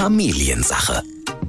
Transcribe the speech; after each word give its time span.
Familiensache. 0.00 1.02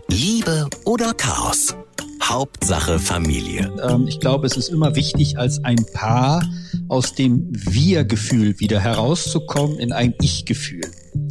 Liebe 0.09 0.67
oder 0.83 1.13
Chaos? 1.13 1.73
Hauptsache 2.21 2.99
Familie. 2.99 3.71
Ähm, 3.81 4.07
ich 4.09 4.19
glaube, 4.19 4.45
es 4.45 4.57
ist 4.57 4.67
immer 4.67 4.93
wichtig, 4.93 5.37
als 5.37 5.63
ein 5.63 5.77
Paar 5.93 6.43
aus 6.89 7.15
dem 7.15 7.47
Wir-Gefühl 7.49 8.59
wieder 8.59 8.81
herauszukommen 8.81 9.79
in 9.79 9.93
ein 9.93 10.15
Ich-Gefühl. 10.21 10.81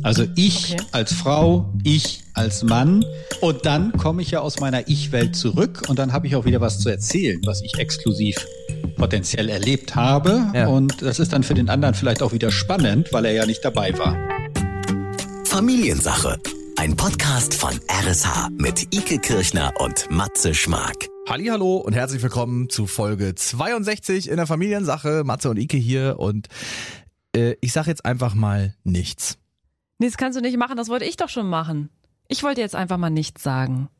Also 0.02 0.24
ich 0.34 0.72
Okay. 0.72 0.82
als 0.92 1.12
Frau, 1.12 1.74
ich 1.84 2.22
als 2.32 2.62
Mann. 2.62 3.04
Und 3.42 3.66
dann 3.66 3.92
komme 3.92 4.22
ich 4.22 4.30
ja 4.30 4.40
aus 4.40 4.58
meiner 4.58 4.88
Ich-Welt 4.88 5.36
zurück 5.36 5.82
und 5.88 5.98
dann 5.98 6.14
habe 6.14 6.26
ich 6.26 6.36
auch 6.36 6.46
wieder 6.46 6.62
was 6.62 6.78
zu 6.78 6.88
erzählen, 6.88 7.38
was 7.44 7.60
ich 7.60 7.78
exklusiv 7.78 8.36
potenziell 8.96 9.50
erlebt 9.50 9.94
habe. 9.94 10.46
Ja. 10.54 10.68
Und 10.68 11.02
das 11.02 11.18
ist 11.18 11.34
dann 11.34 11.42
für 11.42 11.52
den 11.52 11.68
anderen 11.68 11.94
vielleicht 11.94 12.22
auch 12.22 12.32
wieder 12.32 12.50
spannend, 12.50 13.12
weil 13.12 13.26
er 13.26 13.32
ja 13.32 13.44
nicht 13.44 13.62
dabei 13.62 13.92
war. 13.98 14.16
Familiensache. 15.44 16.38
Ein 16.80 16.96
Podcast 16.96 17.52
von 17.56 17.78
RSH 17.90 18.48
mit 18.52 18.94
Ike 18.94 19.18
Kirchner 19.18 19.70
und 19.80 20.10
Matze 20.10 20.54
Schmark. 20.54 21.10
Hallo 21.28 21.76
und 21.76 21.92
herzlich 21.92 22.22
willkommen 22.22 22.70
zu 22.70 22.86
Folge 22.86 23.34
62 23.34 24.30
in 24.30 24.38
der 24.38 24.46
Familiensache. 24.46 25.22
Matze 25.22 25.50
und 25.50 25.58
Ike 25.58 25.76
hier 25.76 26.18
und 26.18 26.48
äh, 27.36 27.54
ich 27.60 27.74
sag 27.74 27.86
jetzt 27.86 28.06
einfach 28.06 28.32
mal 28.32 28.74
nichts. 28.82 29.36
Nee, 29.98 30.06
das 30.06 30.16
kannst 30.16 30.38
du 30.38 30.40
nicht 30.40 30.56
machen, 30.56 30.78
das 30.78 30.88
wollte 30.88 31.04
ich 31.04 31.18
doch 31.18 31.28
schon 31.28 31.50
machen. 31.50 31.90
Ich 32.28 32.42
wollte 32.42 32.62
jetzt 32.62 32.74
einfach 32.74 32.96
mal 32.96 33.10
nichts 33.10 33.42
sagen. 33.42 33.90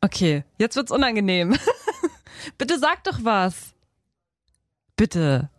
Okay, 0.00 0.42
jetzt 0.58 0.74
wird's 0.74 0.90
unangenehm. 0.90 1.56
Bitte 2.58 2.80
sag 2.80 3.04
doch 3.04 3.20
was. 3.22 3.74
Bitte. 4.96 5.50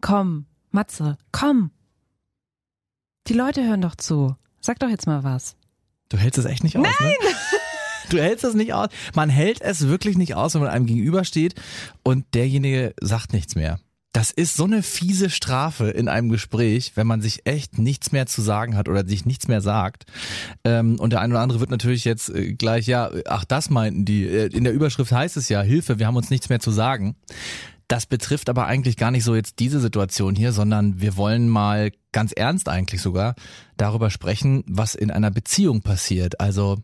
Komm, 0.00 0.46
Matze, 0.72 1.18
komm. 1.30 1.70
Die 3.28 3.34
Leute 3.34 3.64
hören 3.66 3.80
doch 3.80 3.96
zu. 3.96 4.36
Sag 4.60 4.78
doch 4.78 4.88
jetzt 4.88 5.06
mal 5.06 5.24
was. 5.24 5.56
Du 6.08 6.16
hältst 6.16 6.38
es 6.38 6.44
echt 6.44 6.62
nicht 6.62 6.76
aus, 6.76 6.84
Nein! 6.84 6.94
Ne? 7.22 7.28
Du 8.08 8.18
hältst 8.18 8.44
es 8.44 8.54
nicht 8.54 8.72
aus. 8.72 8.88
Man 9.16 9.28
hält 9.30 9.60
es 9.60 9.88
wirklich 9.88 10.16
nicht 10.16 10.36
aus, 10.36 10.54
wenn 10.54 10.60
man 10.60 10.70
einem 10.70 10.86
gegenübersteht 10.86 11.56
und 12.04 12.24
derjenige 12.34 12.94
sagt 13.00 13.32
nichts 13.32 13.56
mehr. 13.56 13.80
Das 14.12 14.30
ist 14.30 14.56
so 14.56 14.62
eine 14.62 14.84
fiese 14.84 15.28
Strafe 15.28 15.88
in 15.90 16.08
einem 16.08 16.28
Gespräch, 16.28 16.92
wenn 16.94 17.08
man 17.08 17.20
sich 17.20 17.46
echt 17.46 17.78
nichts 17.78 18.12
mehr 18.12 18.26
zu 18.26 18.42
sagen 18.42 18.76
hat 18.76 18.88
oder 18.88 19.04
sich 19.04 19.26
nichts 19.26 19.48
mehr 19.48 19.60
sagt. 19.60 20.04
Ähm, 20.64 21.00
und 21.00 21.10
der 21.12 21.20
eine 21.20 21.34
oder 21.34 21.42
andere 21.42 21.58
wird 21.58 21.70
natürlich 21.70 22.04
jetzt 22.04 22.28
äh, 22.30 22.54
gleich, 22.54 22.86
ja, 22.86 23.10
ach, 23.26 23.44
das 23.44 23.70
meinten 23.70 24.04
die. 24.04 24.24
Äh, 24.24 24.46
In 24.56 24.62
der 24.62 24.72
Überschrift 24.72 25.10
heißt 25.10 25.36
es 25.36 25.48
ja, 25.48 25.60
Hilfe, 25.60 25.98
wir 25.98 26.06
haben 26.06 26.16
uns 26.16 26.30
nichts 26.30 26.48
mehr 26.48 26.60
zu 26.60 26.70
sagen. 26.70 27.16
Das 27.88 28.06
betrifft 28.06 28.48
aber 28.48 28.66
eigentlich 28.66 28.96
gar 28.96 29.10
nicht 29.10 29.24
so 29.24 29.34
jetzt 29.34 29.60
diese 29.60 29.80
Situation 29.80 30.34
hier, 30.34 30.52
sondern 30.52 31.00
wir 31.00 31.16
wollen 31.16 31.48
mal 31.48 31.92
ganz 32.12 32.32
ernst 32.32 32.68
eigentlich 32.68 33.00
sogar 33.00 33.34
darüber 33.76 34.10
sprechen, 34.10 34.64
was 34.66 34.94
in 34.94 35.10
einer 35.10 35.30
Beziehung 35.30 35.82
passiert. 35.82 36.40
Also 36.40 36.78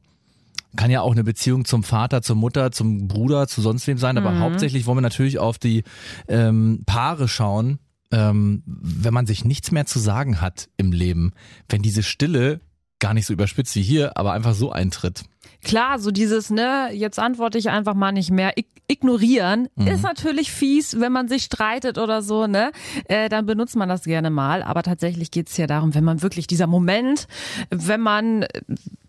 kann 0.77 0.91
ja 0.91 1.01
auch 1.03 1.13
eine 1.13 1.25
Beziehung 1.25 1.65
zum 1.65 1.83
Vater, 1.83 2.23
zur 2.23 2.37
Mutter, 2.37 2.73
zum 2.73 3.09
Bruder, 3.09 3.47
zu 3.47 3.61
sonst 3.61 3.87
wem 3.87 3.99
sein, 3.99 4.17
aber 4.17 4.39
hauptsächlich 4.39 4.87
wollen 4.87 4.99
wir 4.99 5.03
natürlich 5.03 5.39
auf 5.39 5.59
die 5.59 5.85
ähm, 6.29 6.83
Paare 6.87 7.29
schauen, 7.29 7.79
ähm, 8.11 8.63
wenn 8.67 9.13
man 9.13 9.27
sich 9.27 9.45
nichts 9.45 9.71
mehr 9.71 9.87
zu 9.87 9.99
sagen 9.99 10.41
hat 10.41 10.69
im 10.77 10.93
Leben, 10.93 11.33
wenn 11.69 11.83
diese 11.83 12.03
Stille 12.03 12.61
gar 13.03 13.13
nicht 13.13 13.27
so 13.27 13.35
überspitzt 13.35 13.75
wie 13.77 13.83
hier, 13.83 14.17
aber 14.17 14.33
einfach 14.33 14.55
so 14.55 14.71
eintritt. 14.73 15.25
Klar, 15.63 15.99
so 15.99 16.11
dieses, 16.11 16.51
ne, 16.51 16.89
jetzt 16.93 17.19
antworte 17.19 17.59
ich 17.59 17.69
einfach 17.69 17.95
mal 17.95 18.13
nicht 18.13 18.31
mehr. 18.31 18.57
Ig 18.57 18.67
ignorieren 18.89 19.69
ist 19.87 20.03
natürlich 20.03 20.53
fies, 20.53 21.01
wenn 21.01 21.13
man 21.13 21.27
sich 21.27 21.45
streitet 21.45 21.97
oder 21.97 22.21
so, 22.21 22.47
ne? 22.47 22.73
Äh, 23.07 23.31
dann 23.31 23.47
benutzt 23.47 23.75
man 23.75 23.89
das 23.89 24.03
gerne 24.05 24.29
mal. 24.29 24.63
Aber 24.63 24.83
tatsächlich 24.83 25.31
geht's 25.31 25.57
ja 25.57 25.67
darum, 25.67 25.95
wenn 25.95 26.05
man 26.05 26.21
wirklich 26.21 26.47
dieser 26.47 26.67
Moment, 26.67 27.27
wenn 27.71 28.01
man 28.01 28.45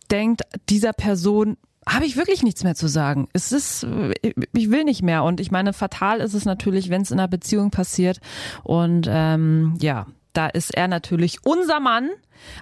denkt, 0.10 0.44
dieser 0.70 0.94
Person 0.94 1.58
habe 1.88 2.06
ich 2.06 2.16
wirklich 2.16 2.44
nichts 2.44 2.64
mehr 2.64 2.76
zu 2.76 2.88
sagen. 2.88 3.28
Es 3.34 3.52
ist, 3.52 3.84
äh, 3.84 4.14
ich 4.54 4.72
will 4.72 4.86
nicht 4.86 5.04
mehr. 5.04 5.24
Und 5.24 5.42
ich 5.42 5.52
meine, 5.52 5.74
fatal 5.74 6.20
ist 6.20 6.34
es 6.34 6.46
natürlich, 6.46 6.90
wenn 6.90 7.02
es 7.02 7.12
in 7.12 7.20
einer 7.20 7.28
Beziehung 7.28 7.70
passiert. 7.70 8.22
Und 8.64 9.08
ähm, 9.10 9.78
ja, 9.82 10.06
da 10.32 10.48
ist 10.48 10.74
er 10.74 10.88
natürlich 10.88 11.40
unser 11.44 11.80
Mann 11.80 12.10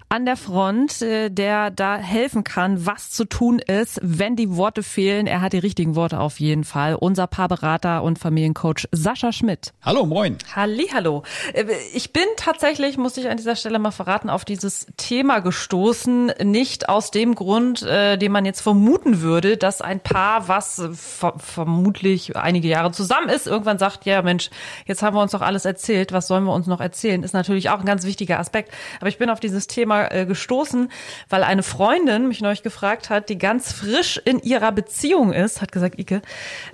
an 0.09 0.25
der 0.25 0.37
Front, 0.37 1.01
äh, 1.01 1.29
der 1.29 1.71
da 1.71 1.97
helfen 1.97 2.43
kann, 2.43 2.85
was 2.85 3.11
zu 3.11 3.25
tun 3.25 3.59
ist, 3.59 3.99
wenn 4.03 4.35
die 4.35 4.55
Worte 4.55 4.83
fehlen. 4.83 5.27
Er 5.27 5.41
hat 5.41 5.53
die 5.53 5.59
richtigen 5.59 5.95
Worte 5.95 6.19
auf 6.19 6.39
jeden 6.39 6.63
Fall. 6.63 6.95
Unser 6.95 7.27
Paarberater 7.27 8.03
und 8.03 8.19
Familiencoach 8.19 8.87
Sascha 8.91 9.31
Schmidt. 9.31 9.73
Hallo, 9.81 10.05
moin. 10.05 10.37
Hallihallo. 10.55 11.23
Äh, 11.53 11.65
Ich 11.93 12.13
bin 12.13 12.25
tatsächlich, 12.37 12.97
muss 12.97 13.17
ich 13.17 13.29
an 13.29 13.37
dieser 13.37 13.55
Stelle 13.55 13.79
mal 13.79 13.91
verraten, 13.91 14.29
auf 14.29 14.45
dieses 14.45 14.87
Thema 14.97 15.39
gestoßen. 15.39 16.33
Nicht 16.43 16.89
aus 16.89 17.11
dem 17.11 17.35
Grund, 17.35 17.81
äh, 17.83 18.17
den 18.17 18.31
man 18.31 18.45
jetzt 18.45 18.61
vermuten 18.61 19.21
würde, 19.21 19.57
dass 19.57 19.81
ein 19.81 19.99
Paar, 19.99 20.47
was 20.47 20.81
ver 20.93 21.33
vermutlich 21.37 22.35
einige 22.35 22.67
Jahre 22.67 22.91
zusammen 22.91 23.29
ist, 23.29 23.47
irgendwann 23.47 23.77
sagt, 23.77 24.05
ja 24.05 24.21
Mensch, 24.21 24.49
jetzt 24.85 25.01
haben 25.01 25.15
wir 25.15 25.21
uns 25.21 25.31
doch 25.31 25.41
alles 25.41 25.65
erzählt, 25.65 26.11
was 26.11 26.27
sollen 26.27 26.43
wir 26.43 26.53
uns 26.53 26.67
noch 26.67 26.81
erzählen? 26.81 27.23
Ist 27.23 27.33
natürlich 27.33 27.69
auch 27.69 27.79
ein 27.79 27.85
ganz 27.85 28.05
wichtiger 28.05 28.39
Aspekt. 28.39 28.71
Aber 28.99 29.07
ich 29.09 29.17
bin 29.17 29.29
auf 29.29 29.39
dieses 29.39 29.60
Thema 29.67 30.11
äh, 30.11 30.25
gestoßen, 30.25 30.91
weil 31.29 31.43
eine 31.43 31.63
Freundin 31.63 32.27
mich 32.27 32.41
neulich 32.41 32.63
gefragt 32.63 33.09
hat, 33.09 33.29
die 33.29 33.37
ganz 33.37 33.71
frisch 33.71 34.19
in 34.23 34.39
ihrer 34.39 34.71
Beziehung 34.71 35.33
ist, 35.33 35.61
hat 35.61 35.71
gesagt, 35.71 35.99
Ike, 35.99 36.21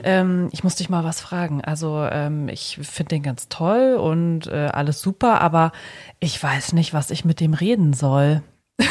ähm, 0.04 0.50
ich 0.52 0.64
muss 0.64 0.76
dich 0.76 0.90
mal 0.90 1.04
was 1.04 1.22
fragen. 1.22 1.64
Also 1.64 2.08
ähm, 2.12 2.50
ich 2.50 2.80
finde 2.82 3.16
den 3.16 3.24
ganz 3.24 3.50
toll 3.50 3.96
und 3.96 4.48
äh, 4.48 4.70
alles 4.72 5.02
super, 5.02 5.42
aber 5.42 5.72
ich 6.20 6.42
weiß 6.42 6.74
nicht, 6.74 6.94
was 6.94 7.12
ich 7.12 7.26
mit 7.26 7.40
dem 7.40 7.54
reden 7.54 7.94
soll. 7.94 8.42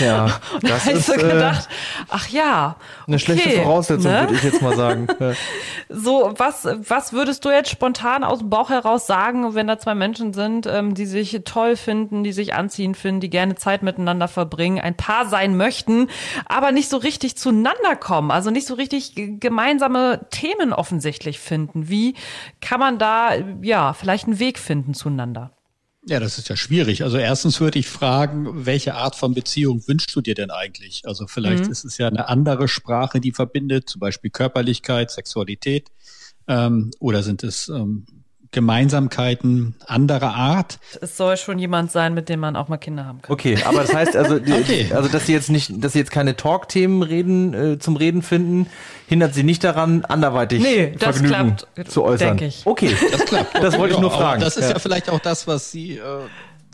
Da 0.00 0.40
das 0.62 0.86
ist 0.86 1.06
so 1.06 1.14
äh, 1.14 1.18
gedacht, 1.18 1.68
ach 2.08 2.28
ja, 2.28 2.76
eine 3.06 3.18
schlechte 3.18 3.48
okay, 3.48 3.62
Voraussetzung, 3.62 4.12
ne? 4.12 4.20
würde 4.20 4.34
ich 4.34 4.42
jetzt 4.42 4.62
mal 4.62 4.76
sagen. 4.76 5.06
Ja. 5.18 5.32
So, 5.88 6.32
was, 6.36 6.64
was 6.64 7.12
würdest 7.12 7.44
du 7.44 7.50
jetzt 7.50 7.70
spontan 7.70 8.22
aus 8.22 8.38
dem 8.38 8.50
Bauch 8.50 8.70
heraus 8.70 9.06
sagen, 9.06 9.54
wenn 9.54 9.66
da 9.66 9.78
zwei 9.78 9.94
Menschen 9.94 10.32
sind, 10.32 10.66
ähm, 10.66 10.94
die 10.94 11.06
sich 11.06 11.40
toll 11.44 11.76
finden, 11.76 12.22
die 12.22 12.32
sich 12.32 12.54
anziehen 12.54 12.94
finden, 12.94 13.20
die 13.20 13.30
gerne 13.30 13.56
Zeit 13.56 13.82
miteinander 13.82 14.28
verbringen, 14.28 14.80
ein 14.80 14.96
Paar 14.96 15.26
sein 15.26 15.56
möchten, 15.56 16.08
aber 16.46 16.72
nicht 16.72 16.88
so 16.88 16.98
richtig 16.98 17.36
zueinander 17.36 17.96
kommen, 17.98 18.30
also 18.30 18.50
nicht 18.50 18.66
so 18.66 18.74
richtig 18.74 19.14
gemeinsame 19.40 20.26
Themen 20.30 20.72
offensichtlich 20.72 21.40
finden? 21.40 21.88
Wie 21.88 22.14
kann 22.60 22.78
man 22.78 22.98
da, 22.98 23.32
ja, 23.62 23.92
vielleicht 23.92 24.26
einen 24.26 24.38
Weg 24.38 24.58
finden 24.58 24.94
zueinander? 24.94 25.57
Ja, 26.06 26.20
das 26.20 26.38
ist 26.38 26.48
ja 26.48 26.56
schwierig. 26.56 27.02
Also 27.02 27.18
erstens 27.18 27.60
würde 27.60 27.78
ich 27.78 27.88
fragen, 27.88 28.66
welche 28.66 28.94
Art 28.94 29.16
von 29.16 29.34
Beziehung 29.34 29.86
wünschst 29.86 30.14
du 30.14 30.20
dir 30.20 30.34
denn 30.34 30.50
eigentlich? 30.50 31.02
Also 31.04 31.26
vielleicht 31.26 31.66
ist 31.66 31.84
es 31.84 31.98
ja 31.98 32.08
eine 32.08 32.28
andere 32.28 32.68
Sprache, 32.68 33.20
die 33.20 33.32
verbindet, 33.32 33.88
zum 33.88 34.00
Beispiel 34.00 34.30
Körperlichkeit, 34.30 35.10
Sexualität, 35.10 35.88
ähm, 36.46 36.92
oder 37.00 37.22
sind 37.22 37.42
es 37.44 37.68
ähm, 37.68 38.06
Gemeinsamkeiten 38.50 39.74
anderer 39.86 40.34
Art? 40.34 40.78
Es 41.00 41.16
soll 41.16 41.36
schon 41.36 41.58
jemand 41.58 41.90
sein, 41.92 42.14
mit 42.14 42.28
dem 42.28 42.40
man 42.40 42.56
auch 42.56 42.68
mal 42.68 42.76
Kinder 42.78 43.04
haben 43.04 43.20
kann. 43.22 43.32
Okay, 43.32 43.58
aber 43.64 43.80
das 43.82 43.94
heißt 43.94 44.16
also, 44.16 44.38
die, 44.38 44.52
Okay. 44.58 44.86
also 44.94 45.08
dass 45.08 45.26
sie 45.26 45.32
jetzt 45.32 45.50
nicht, 45.50 45.72
dass 45.82 45.92
sie 45.92 45.98
jetzt 45.98 46.10
keine 46.10 46.36
Talk-Themen 46.36 47.02
reden 47.02 47.54
äh, 47.54 47.78
zum 47.78 47.96
Reden 47.96 48.22
finden, 48.22 48.66
hindert 49.06 49.34
sie 49.34 49.42
nicht 49.42 49.64
daran, 49.64 50.04
anderweitig 50.04 50.62
Nee, 50.62 50.94
das 50.98 51.18
Vergnügen 51.18 51.56
klappt, 51.56 51.90
zu 51.90 52.04
äußern. 52.04 52.36
denk 52.36 52.42
ich. 52.42 52.66
Okay, 52.66 52.94
Das 53.12 53.24
klappt. 53.24 53.54
Das 53.62 53.78
wollte 53.78 53.94
ich 53.94 54.00
nur 54.00 54.12
aber 54.12 54.20
fragen. 54.22 54.40
Das 54.40 54.56
ist 54.56 54.64
ja. 54.64 54.70
Ja. 54.72 54.78
vielleicht 54.78 55.10
auch 55.10 55.20
das, 55.20 55.46
was 55.46 55.70
sie, 55.70 55.98
äh, 55.98 56.00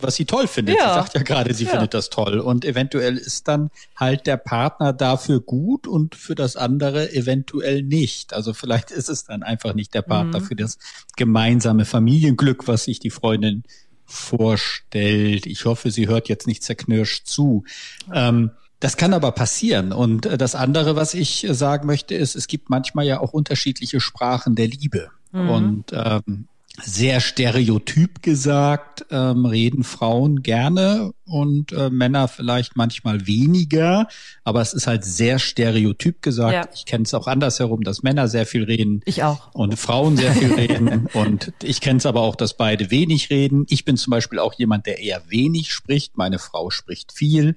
was 0.04 0.14
sie 0.14 0.24
toll 0.26 0.46
findet. 0.46 0.76
Ja. 0.76 0.88
Sie 0.90 0.94
sagt 1.00 1.14
ja 1.14 1.22
gerade, 1.22 1.52
sie 1.54 1.64
Ja. 1.64 1.70
findet 1.70 1.94
das 1.94 2.10
toll. 2.10 2.38
Und 2.38 2.64
eventuell 2.64 3.16
ist 3.16 3.48
dann 3.48 3.70
halt 3.96 4.26
der 4.26 4.36
Partner 4.36 4.92
dafür 4.92 5.40
gut 5.40 5.86
und 5.86 6.14
für 6.14 6.34
das 6.34 6.56
andere 6.56 7.12
eventuell 7.12 7.82
nicht. 7.82 8.32
Also 8.34 8.54
vielleicht 8.54 8.90
ist 8.90 9.08
es 9.08 9.24
dann 9.24 9.42
einfach 9.42 9.74
nicht 9.74 9.94
der 9.94 10.02
Partner 10.02 10.40
Mhm. 10.40 10.44
für 10.44 10.56
das 10.56 10.78
gemeinsame 11.16 11.84
Familienglück, 11.84 12.68
was 12.68 12.84
sich 12.84 13.00
die 13.00 13.10
Freundin 13.10 13.64
vorstellt. 14.06 15.46
Ich 15.46 15.64
hoffe, 15.64 15.90
sie 15.90 16.08
hört 16.08 16.28
jetzt 16.28 16.46
nicht 16.46 16.62
zerknirscht 16.62 17.26
zu. 17.26 17.64
Ähm, 18.12 18.50
das 18.80 18.96
kann 18.96 19.14
aber 19.14 19.32
passieren. 19.32 19.92
Und 19.92 20.26
äh, 20.26 20.36
das 20.36 20.54
andere, 20.54 20.94
was 20.96 21.14
ich 21.14 21.44
äh, 21.44 21.54
sagen 21.54 21.86
möchte, 21.86 22.14
ist, 22.14 22.34
es 22.36 22.46
gibt 22.46 22.68
manchmal 22.70 23.06
ja 23.06 23.20
auch 23.20 23.32
unterschiedliche 23.32 24.00
Sprachen 24.00 24.54
der 24.54 24.68
Liebe. 24.68 25.10
Und 25.32 25.86
ähm, 25.92 26.46
sehr 26.82 27.20
stereotyp 27.20 28.20
gesagt, 28.20 29.06
ähm, 29.10 29.46
reden 29.46 29.84
Frauen 29.84 30.42
gerne 30.42 31.12
und 31.24 31.70
äh, 31.72 31.88
Männer 31.88 32.26
vielleicht 32.26 32.76
manchmal 32.76 33.28
weniger, 33.28 34.08
aber 34.42 34.60
es 34.60 34.74
ist 34.74 34.88
halt 34.88 35.04
sehr 35.04 35.38
stereotyp 35.38 36.20
gesagt. 36.20 36.52
Ja. 36.52 36.68
Ich 36.74 36.84
kenne 36.84 37.04
es 37.04 37.14
auch 37.14 37.28
andersherum, 37.28 37.82
dass 37.84 38.02
Männer 38.02 38.26
sehr 38.26 38.44
viel 38.44 38.64
reden 38.64 39.02
Ich 39.04 39.22
auch. 39.22 39.54
und 39.54 39.78
Frauen 39.78 40.16
sehr 40.16 40.32
viel 40.32 40.52
reden. 40.52 41.08
Und 41.14 41.52
ich 41.62 41.80
kenne 41.80 41.98
es 41.98 42.06
aber 42.06 42.22
auch, 42.22 42.34
dass 42.34 42.56
beide 42.56 42.90
wenig 42.90 43.30
reden. 43.30 43.66
Ich 43.68 43.84
bin 43.84 43.96
zum 43.96 44.10
Beispiel 44.10 44.38
auch 44.38 44.54
jemand, 44.54 44.86
der 44.86 44.98
eher 44.98 45.22
wenig 45.28 45.72
spricht. 45.72 46.16
Meine 46.16 46.38
Frau 46.38 46.70
spricht 46.70 47.12
viel. 47.12 47.56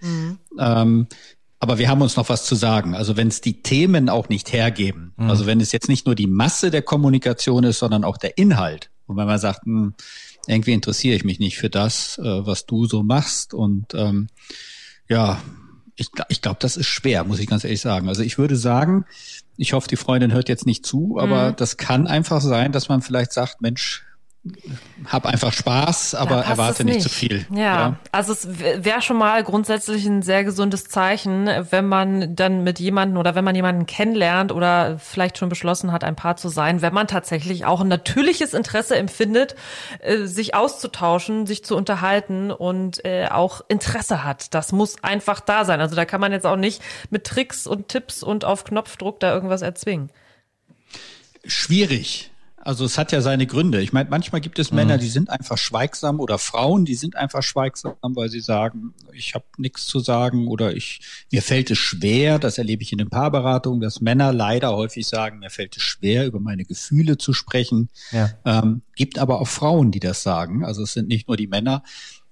Ähm, 0.59 1.07
aber 1.59 1.79
wir 1.79 1.89
haben 1.89 2.01
uns 2.01 2.17
noch 2.17 2.29
was 2.29 2.45
zu 2.45 2.55
sagen. 2.55 2.93
Also 2.93 3.17
wenn 3.17 3.29
es 3.29 3.41
die 3.41 3.63
Themen 3.63 4.09
auch 4.09 4.29
nicht 4.29 4.53
hergeben, 4.53 5.13
also 5.17 5.47
wenn 5.47 5.59
es 5.59 5.71
jetzt 5.71 5.89
nicht 5.89 6.05
nur 6.05 6.13
die 6.13 6.27
Masse 6.27 6.69
der 6.69 6.83
Kommunikation 6.83 7.63
ist, 7.63 7.79
sondern 7.79 8.03
auch 8.03 8.17
der 8.17 8.37
Inhalt. 8.37 8.91
Und 9.07 9.17
wenn 9.17 9.27
man 9.27 9.39
sagt, 9.39 9.65
hm, 9.65 9.93
irgendwie 10.47 10.73
interessiere 10.73 11.15
ich 11.15 11.23
mich 11.23 11.39
nicht 11.39 11.57
für 11.57 11.69
das, 11.69 12.17
äh, 12.19 12.45
was 12.45 12.65
du 12.65 12.85
so 12.85 13.03
machst 13.03 13.53
und 13.53 13.93
ähm, 13.93 14.27
ja, 15.09 15.41
ich, 15.95 16.09
ich 16.29 16.41
glaube, 16.41 16.57
das 16.59 16.77
ist 16.77 16.87
schwer, 16.87 17.23
muss 17.23 17.39
ich 17.39 17.47
ganz 17.47 17.63
ehrlich 17.63 17.81
sagen. 17.81 18.07
Also 18.07 18.21
ich 18.21 18.37
würde 18.37 18.55
sagen, 18.55 19.05
ich 19.57 19.73
hoffe, 19.73 19.87
die 19.87 19.95
Freundin 19.95 20.31
hört 20.31 20.47
jetzt 20.47 20.67
nicht 20.67 20.85
zu, 20.85 21.17
aber 21.19 21.51
mhm. 21.51 21.55
das 21.55 21.77
kann 21.77 22.07
einfach 22.07 22.41
sein, 22.41 22.71
dass 22.71 22.87
man 22.87 23.01
vielleicht 23.01 23.33
sagt, 23.33 23.61
Mensch, 23.61 24.05
hab 25.05 25.25
einfach 25.25 25.53
Spaß, 25.53 26.15
aber 26.15 26.43
erwarte 26.43 26.83
nicht. 26.83 26.95
nicht 26.95 27.03
zu 27.03 27.09
viel. 27.09 27.45
Ja, 27.51 27.59
ja. 27.61 27.99
also 28.11 28.33
es 28.33 28.47
wäre 28.59 29.01
schon 29.01 29.17
mal 29.17 29.43
grundsätzlich 29.43 30.05
ein 30.05 30.21
sehr 30.21 30.43
gesundes 30.43 30.85
Zeichen, 30.85 31.49
wenn 31.69 31.87
man 31.87 32.35
dann 32.35 32.63
mit 32.63 32.79
jemanden 32.79 33.17
oder 33.17 33.35
wenn 33.35 33.43
man 33.43 33.55
jemanden 33.55 33.85
kennenlernt 33.85 34.51
oder 34.51 34.99
vielleicht 34.99 35.37
schon 35.37 35.49
beschlossen 35.49 35.91
hat, 35.91 36.03
ein 36.03 36.15
Paar 36.15 36.37
zu 36.37 36.49
sein, 36.49 36.81
wenn 36.81 36.93
man 36.93 37.07
tatsächlich 37.07 37.65
auch 37.65 37.81
ein 37.81 37.87
natürliches 37.87 38.53
Interesse 38.53 38.95
empfindet, 38.95 39.55
äh, 39.99 40.25
sich 40.25 40.55
auszutauschen, 40.55 41.45
sich 41.45 41.63
zu 41.63 41.75
unterhalten 41.75 42.51
und 42.51 43.03
äh, 43.05 43.27
auch 43.29 43.61
Interesse 43.67 44.23
hat. 44.23 44.53
Das 44.53 44.71
muss 44.71 45.03
einfach 45.03 45.39
da 45.39 45.65
sein. 45.65 45.81
Also 45.81 45.95
da 45.95 46.05
kann 46.05 46.21
man 46.21 46.31
jetzt 46.31 46.45
auch 46.45 46.57
nicht 46.57 46.81
mit 47.09 47.25
Tricks 47.25 47.67
und 47.67 47.87
Tipps 47.87 48.23
und 48.23 48.45
auf 48.45 48.63
Knopfdruck 48.63 49.19
da 49.19 49.33
irgendwas 49.33 49.61
erzwingen. 49.61 50.09
Schwierig. 51.45 52.31
Also 52.67 52.83
es 52.83 52.97
hat 52.97 53.13
ja 53.13 53.21
seine 53.21 53.47
Gründe. 53.47 53.79
Ich 53.79 53.93
meine, 53.93 54.09
manchmal 54.09 54.41
gibt 54.41 54.59
es 54.59 54.73
Männer, 54.73 54.97
mhm. 54.97 54.99
die 54.99 55.07
sind 55.07 55.29
einfach 55.29 55.57
schweigsam 55.57 56.19
oder 56.19 56.37
Frauen, 56.37 56.83
die 56.83 56.95
sind 56.95 57.15
einfach 57.15 57.41
schweigsam, 57.41 57.95
weil 58.01 58.27
sie 58.27 58.41
sagen, 58.41 58.93
ich 59.13 59.35
habe 59.35 59.45
nichts 59.55 59.85
zu 59.85 60.01
sagen 60.01 60.49
oder 60.49 60.75
ich 60.75 60.99
mir 61.31 61.41
fällt 61.41 61.71
es 61.71 61.77
schwer, 61.77 62.39
das 62.39 62.57
erlebe 62.57 62.83
ich 62.83 62.91
in 62.91 62.97
den 62.97 63.09
Paarberatungen, 63.09 63.79
dass 63.79 64.01
Männer 64.01 64.33
leider 64.33 64.75
häufig 64.75 65.07
sagen, 65.07 65.39
mir 65.39 65.49
fällt 65.49 65.77
es 65.77 65.83
schwer, 65.83 66.25
über 66.25 66.41
meine 66.41 66.65
Gefühle 66.65 67.17
zu 67.17 67.31
sprechen. 67.31 67.87
Ja. 68.11 68.31
Ähm, 68.43 68.81
gibt 68.97 69.17
aber 69.17 69.39
auch 69.39 69.47
Frauen, 69.47 69.91
die 69.91 70.01
das 70.01 70.21
sagen. 70.21 70.65
Also 70.65 70.83
es 70.83 70.91
sind 70.91 71.07
nicht 71.07 71.29
nur 71.29 71.37
die 71.37 71.47
Männer. 71.47 71.83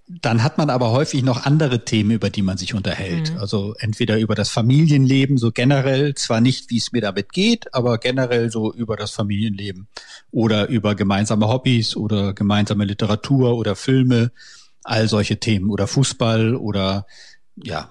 Dann 0.07 0.43
hat 0.43 0.59
man 0.59 0.69
aber 0.69 0.91
häufig 0.91 1.23
noch 1.23 1.45
andere 1.45 1.83
Themen, 1.83 2.11
über 2.11 2.29
die 2.29 2.43
man 2.43 2.57
sich 2.57 2.75
unterhält. 2.75 3.33
Mhm. 3.33 3.39
Also 3.39 3.73
entweder 3.79 4.19
über 4.19 4.35
das 4.35 4.49
Familienleben, 4.49 5.37
so 5.37 5.51
generell, 5.51 6.13
zwar 6.13 6.41
nicht, 6.41 6.69
wie 6.69 6.77
es 6.77 6.91
mir 6.91 7.01
damit 7.01 7.33
geht, 7.33 7.73
aber 7.73 7.97
generell 7.97 8.51
so 8.51 8.71
über 8.71 8.97
das 8.97 9.11
Familienleben 9.11 9.87
oder 10.29 10.67
über 10.67 10.93
gemeinsame 10.93 11.47
Hobbys 11.47 11.95
oder 11.95 12.33
gemeinsame 12.33 12.85
Literatur 12.85 13.57
oder 13.57 13.75
Filme, 13.75 14.31
all 14.83 15.09
solche 15.09 15.39
Themen 15.39 15.71
oder 15.71 15.87
Fußball 15.87 16.55
oder 16.55 17.07
ja, 17.55 17.89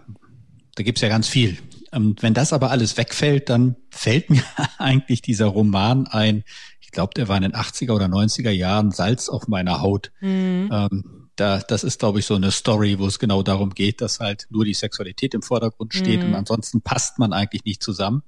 da 0.76 0.82
gibt's 0.84 1.00
ja 1.00 1.08
ganz 1.08 1.28
viel. 1.28 1.58
Und 1.90 2.22
wenn 2.22 2.34
das 2.34 2.52
aber 2.52 2.70
alles 2.70 2.96
wegfällt, 2.96 3.48
dann 3.48 3.76
fällt 3.90 4.30
mir 4.30 4.42
eigentlich 4.78 5.22
dieser 5.22 5.46
Roman 5.46 6.06
ein. 6.06 6.44
Ich 6.80 6.90
glaube, 6.90 7.14
der 7.14 7.26
war 7.26 7.36
in 7.36 7.42
den 7.42 7.54
80er 7.54 7.92
oder 7.92 8.06
90er 8.06 8.50
Jahren 8.50 8.92
Salz 8.92 9.28
auf 9.28 9.48
meiner 9.48 9.80
Haut. 9.80 10.12
Mhm. 10.20 10.70
Ähm, 10.72 11.23
da, 11.36 11.58
das 11.58 11.84
ist, 11.84 11.98
glaube 11.98 12.20
ich, 12.20 12.26
so 12.26 12.34
eine 12.34 12.50
Story, 12.50 12.98
wo 12.98 13.06
es 13.06 13.18
genau 13.18 13.42
darum 13.42 13.70
geht, 13.70 14.00
dass 14.00 14.20
halt 14.20 14.46
nur 14.50 14.64
die 14.64 14.74
Sexualität 14.74 15.34
im 15.34 15.42
Vordergrund 15.42 15.94
steht 15.94 16.20
mhm. 16.20 16.28
und 16.28 16.34
ansonsten 16.34 16.80
passt 16.80 17.18
man 17.18 17.32
eigentlich 17.32 17.64
nicht 17.64 17.82
zusammen. 17.82 18.22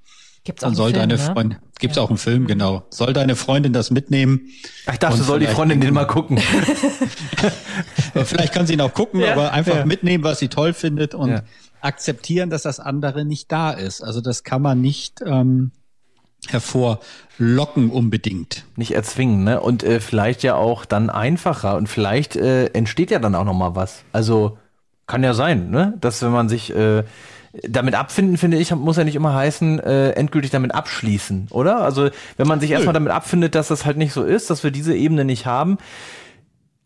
Gibt's 0.44 0.62
auch 0.62 0.69
Dann 0.69 0.76
soll 0.76 0.91
Film, 0.91 1.00
deine 1.00 1.14
ne? 1.14 1.19
Freundin, 1.19 1.58
gibt's 1.79 1.97
ja. 1.97 2.03
auch 2.03 2.08
einen 2.08 2.19
Film, 2.19 2.43
mhm. 2.43 2.47
genau. 2.47 2.87
Soll 2.91 3.12
deine 3.12 3.35
Freundin 3.35 3.73
das 3.73 3.91
mitnehmen? 3.91 4.49
Ich 4.91 4.99
dachte, 4.99 5.23
soll 5.23 5.41
die 5.41 5.47
Freundin 5.47 5.81
den 5.81 5.93
mal 5.93 6.06
gucken. 6.06 6.38
vielleicht 8.25 8.53
kann 8.53 8.67
sie 8.67 8.75
ihn 8.75 8.81
auch 8.81 8.94
gucken, 8.94 9.20
ja. 9.20 9.32
aber 9.32 9.53
einfach 9.53 9.75
ja. 9.75 9.85
mitnehmen, 9.85 10.23
was 10.23 10.38
sie 10.38 10.49
toll 10.49 10.73
findet 10.73 11.14
und 11.14 11.43
akzeptieren, 11.81 12.50
dass 12.50 12.62
das 12.62 12.81
andere 12.81 13.25
nicht 13.25 13.50
da 13.50 13.73
ist. 13.73 14.03
Also 14.03 14.20
das 14.20 14.44
kann 14.44 14.62
man 14.62 14.81
nicht 14.81 15.20
ähm, 15.25 15.73
hervorlocken 16.48 17.90
unbedingt. 17.90 18.64
Nicht 18.76 18.92
erzwingen, 18.92 19.44
ne? 19.44 19.60
Und 19.60 19.82
äh, 19.82 20.00
vielleicht 20.00 20.42
ja 20.42 20.54
auch 20.54 20.84
dann 20.84 21.10
einfacher 21.10 21.76
und 21.76 21.88
vielleicht 21.88 22.36
äh, 22.36 22.66
entsteht 22.66 23.10
ja 23.10 23.18
dann 23.18 23.34
auch 23.34 23.44
noch 23.44 23.54
mal 23.54 23.74
was. 23.74 24.04
Also 24.12 24.58
kann 25.06 25.22
ja 25.22 25.34
sein, 25.34 25.70
ne? 25.70 25.94
Dass 26.00 26.22
wenn 26.22 26.32
man 26.32 26.48
sich 26.48 26.74
äh, 26.74 27.04
damit 27.62 27.94
abfinden, 27.94 28.36
finde 28.36 28.58
ich, 28.58 28.74
muss 28.74 28.96
ja 28.96 29.04
nicht 29.04 29.16
immer 29.16 29.34
heißen, 29.34 29.80
äh, 29.80 30.10
endgültig 30.10 30.50
damit 30.50 30.74
abschließen, 30.74 31.48
oder? 31.50 31.82
Also 31.82 32.10
wenn 32.36 32.46
man 32.46 32.60
sich 32.60 32.70
erstmal 32.70 32.94
damit 32.94 33.12
abfindet, 33.12 33.54
dass 33.54 33.68
das 33.68 33.84
halt 33.84 33.96
nicht 33.96 34.12
so 34.12 34.22
ist, 34.22 34.50
dass 34.50 34.64
wir 34.64 34.70
diese 34.70 34.94
Ebene 34.94 35.24
nicht 35.24 35.46
haben, 35.46 35.78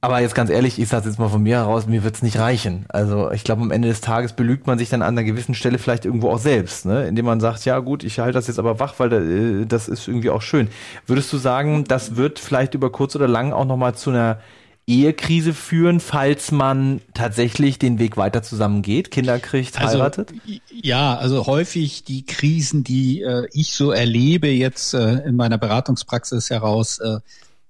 aber 0.03 0.21
jetzt 0.21 0.35
ganz 0.35 0.49
ehrlich, 0.49 0.79
ich 0.79 0.89
sage 0.89 1.07
jetzt 1.07 1.19
mal 1.19 1.29
von 1.29 1.43
mir 1.43 1.59
heraus, 1.59 1.87
mir 1.87 2.03
wird's 2.03 2.23
nicht 2.23 2.39
reichen. 2.39 2.87
Also 2.89 3.31
ich 3.33 3.45
glaube, 3.45 3.61
am 3.61 3.71
Ende 3.71 3.89
des 3.89 4.01
Tages 4.01 4.33
belügt 4.33 4.67
man 4.67 4.79
sich 4.79 4.89
dann 4.89 5.03
an 5.03 5.17
einer 5.17 5.25
gewissen 5.25 5.55
Stelle 5.55 5.79
vielleicht 5.79 6.07
irgendwo 6.07 6.31
auch 6.31 6.39
selbst, 6.39 6.87
ne? 6.87 7.07
indem 7.07 7.27
man 7.27 7.41
sagt, 7.41 7.67
ja 7.67 7.79
gut, 7.81 8.03
ich 8.03 8.19
halte 8.19 8.33
das 8.33 8.47
jetzt 8.47 8.59
aber 8.59 8.79
wach, 8.81 8.95
weil 8.99 9.13
äh, 9.13 9.67
das 9.67 9.89
ist 9.89 10.09
irgendwie 10.09 10.31
auch 10.31 10.41
schön. 10.41 10.69
Würdest 11.07 11.31
du 11.33 11.37
sagen, 11.37 11.85
das 11.85 12.17
wird 12.17 12.39
vielleicht 12.39 12.73
über 12.73 12.91
kurz 12.91 13.15
oder 13.15 13.29
lang 13.29 13.53
auch 13.53 13.67
nochmal 13.67 13.95
zu 13.95 14.09
einer 14.09 14.39
Ehekrise 14.87 15.53
führen, 15.53 16.01
falls 16.01 16.51
man 16.51 17.03
tatsächlich 17.13 17.79
den 17.79 17.99
Weg 17.99 18.17
weiter 18.17 18.43
zusammengeht, 18.43 19.11
Kinder 19.11 19.39
kriegt, 19.39 19.79
also, 19.79 19.99
heiratet? 19.99 20.33
Also, 20.33 20.61
ja, 20.73 21.17
also 21.17 21.47
häufig 21.47 22.05
die 22.05 22.25
Krisen, 22.25 22.85
die 22.85 23.21
äh, 23.21 23.47
ich 23.53 23.75
so 23.75 23.93
erlebe 23.93 24.49
jetzt 24.49 24.95
äh, 24.95 25.19
in 25.27 25.37
meiner 25.37 25.59
Beratungspraxis 25.59 26.49
heraus, 26.49 26.99
äh, 27.01 27.19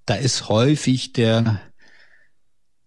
da 0.07 0.15
ist 0.15 0.49
häufig 0.49 1.13
der 1.13 1.61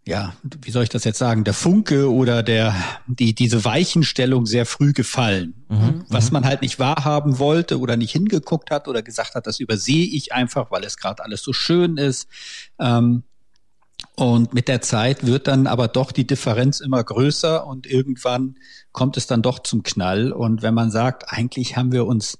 ja, 0.06 0.34
wie 0.62 0.72
soll 0.72 0.84
ich 0.84 0.90
das 0.90 1.06
jetzt 1.06 1.18
sagen, 1.18 1.46
der 1.46 1.54
Funke 1.54 2.12
oder 2.12 2.44
der, 2.44 2.76
die, 3.08 3.34
diese 3.34 3.64
Weichenstellung 3.64 4.46
sehr 4.46 4.66
früh 4.66 4.92
gefallen. 4.92 5.54
Mhm, 5.70 6.06
was 6.10 6.30
mhm. 6.30 6.34
man 6.34 6.46
halt 6.46 6.62
nicht 6.62 6.78
wahrhaben 6.78 7.40
wollte 7.40 7.80
oder 7.80 7.96
nicht 7.96 8.12
hingeguckt 8.12 8.70
hat 8.70 8.88
oder 8.88 9.02
gesagt 9.02 9.36
hat, 9.36 9.48
das 9.48 9.60
übersehe 9.60 10.06
ich 10.06 10.34
einfach, 10.34 10.72
weil 10.72 10.84
es 10.84 10.98
gerade 10.98 11.24
alles 11.24 11.42
so 11.42 11.54
schön 11.54 11.98
ist. 11.98 12.28
Ähm, 12.80 13.24
und 14.16 14.54
mit 14.54 14.68
der 14.68 14.82
Zeit 14.82 15.26
wird 15.26 15.48
dann 15.48 15.68
aber 15.68 15.88
doch 15.88 16.12
die 16.12 16.28
Differenz 16.28 16.82
immer 16.82 17.04
größer 17.04 17.66
und 17.66 17.88
irgendwann 17.88 18.56
kommt 18.92 19.16
es 19.16 19.26
dann 19.26 19.42
doch 19.42 19.60
zum 19.60 19.84
Knall. 19.84 20.34
Und 20.34 20.62
wenn 20.62 20.74
man 20.74 20.92
sagt, 20.92 21.32
eigentlich 21.32 21.78
haben 21.78 21.94
wir 21.94 22.06
uns 22.06 22.38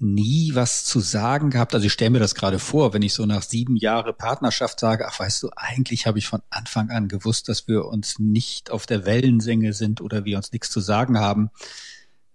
nie 0.00 0.54
was 0.54 0.84
zu 0.84 1.00
sagen 1.00 1.50
gehabt. 1.50 1.74
Also 1.74 1.86
ich 1.86 1.92
stelle 1.92 2.10
mir 2.10 2.18
das 2.18 2.34
gerade 2.34 2.58
vor, 2.58 2.94
wenn 2.94 3.02
ich 3.02 3.14
so 3.14 3.26
nach 3.26 3.42
sieben 3.42 3.76
Jahre 3.76 4.12
Partnerschaft 4.12 4.80
sage, 4.80 5.06
ach 5.06 5.20
weißt 5.20 5.42
du, 5.42 5.50
eigentlich 5.56 6.06
habe 6.06 6.18
ich 6.18 6.26
von 6.26 6.40
Anfang 6.50 6.90
an 6.90 7.08
gewusst, 7.08 7.48
dass 7.48 7.68
wir 7.68 7.84
uns 7.84 8.18
nicht 8.18 8.70
auf 8.70 8.86
der 8.86 9.04
Wellensinge 9.04 9.72
sind 9.72 10.00
oder 10.00 10.24
wir 10.24 10.36
uns 10.36 10.52
nichts 10.52 10.70
zu 10.70 10.80
sagen 10.80 11.18
haben 11.18 11.50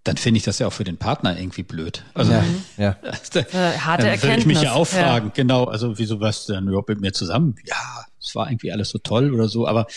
dann 0.05 0.17
finde 0.17 0.37
ich 0.37 0.43
das 0.43 0.59
ja 0.59 0.67
auch 0.67 0.73
für 0.73 0.83
den 0.83 0.97
Partner 0.97 1.37
irgendwie 1.37 1.63
blöd. 1.63 2.03
Also 2.13 2.31
ja, 2.31 2.43
ja. 2.77 2.97
Da, 3.33 3.39
äh, 3.39 3.77
harte 3.79 4.05
dann 4.05 4.21
würde 4.21 4.37
ich 4.37 4.45
mich 4.45 4.61
ja 4.61 4.73
auch 4.73 4.85
fragen, 4.85 5.27
ja. 5.27 5.33
genau, 5.33 5.65
also 5.65 5.97
wieso 5.97 6.19
warst 6.19 6.47
du 6.47 6.53
denn 6.53 6.67
überhaupt 6.67 6.89
mit 6.89 7.01
mir 7.01 7.11
zusammen? 7.11 7.55
Ja, 7.65 8.05
es 8.21 8.35
war 8.35 8.49
irgendwie 8.49 8.71
alles 8.71 8.89
so 8.89 8.99
toll 8.99 9.33
oder 9.33 9.49
so, 9.49 9.67
aber 9.67 9.87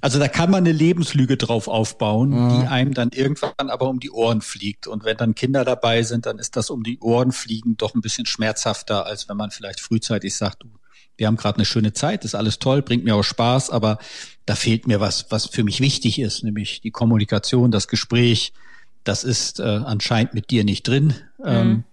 also 0.00 0.18
da 0.18 0.28
kann 0.28 0.50
man 0.50 0.64
eine 0.64 0.72
Lebenslüge 0.72 1.36
drauf 1.36 1.68
aufbauen, 1.68 2.30
mhm. 2.30 2.48
die 2.50 2.66
einem 2.66 2.94
dann 2.94 3.10
irgendwann 3.10 3.70
aber 3.70 3.88
um 3.88 3.98
die 3.98 4.10
Ohren 4.10 4.42
fliegt. 4.42 4.86
Und 4.86 5.04
wenn 5.04 5.16
dann 5.16 5.34
Kinder 5.34 5.64
dabei 5.64 6.02
sind, 6.02 6.26
dann 6.26 6.38
ist 6.38 6.56
das 6.56 6.70
um 6.70 6.82
die 6.82 6.98
Ohren 7.00 7.32
fliegen 7.32 7.76
doch 7.76 7.94
ein 7.94 8.02
bisschen 8.02 8.26
schmerzhafter, 8.26 9.06
als 9.06 9.28
wenn 9.28 9.36
man 9.36 9.50
vielleicht 9.50 9.80
frühzeitig 9.80 10.36
sagt, 10.36 10.62
du, 10.62 10.68
wir 11.16 11.26
haben 11.26 11.36
gerade 11.36 11.56
eine 11.56 11.64
schöne 11.64 11.94
Zeit, 11.94 12.24
ist 12.24 12.34
alles 12.34 12.58
toll, 12.58 12.82
bringt 12.82 13.04
mir 13.04 13.16
auch 13.16 13.22
Spaß, 13.22 13.70
aber 13.70 13.98
da 14.44 14.54
fehlt 14.54 14.86
mir 14.86 15.00
was, 15.00 15.26
was 15.30 15.46
für 15.46 15.64
mich 15.64 15.80
wichtig 15.80 16.18
ist, 16.18 16.44
nämlich 16.44 16.82
die 16.82 16.90
Kommunikation, 16.90 17.70
das 17.70 17.88
Gespräch. 17.88 18.52
Das 19.02 19.24
ist 19.24 19.60
äh, 19.60 19.62
anscheinend 19.62 20.34
mit 20.34 20.50
dir 20.50 20.64
nicht 20.64 20.86
drin. 20.86 21.14
Mhm. 21.38 21.44
Ähm, 21.46 21.84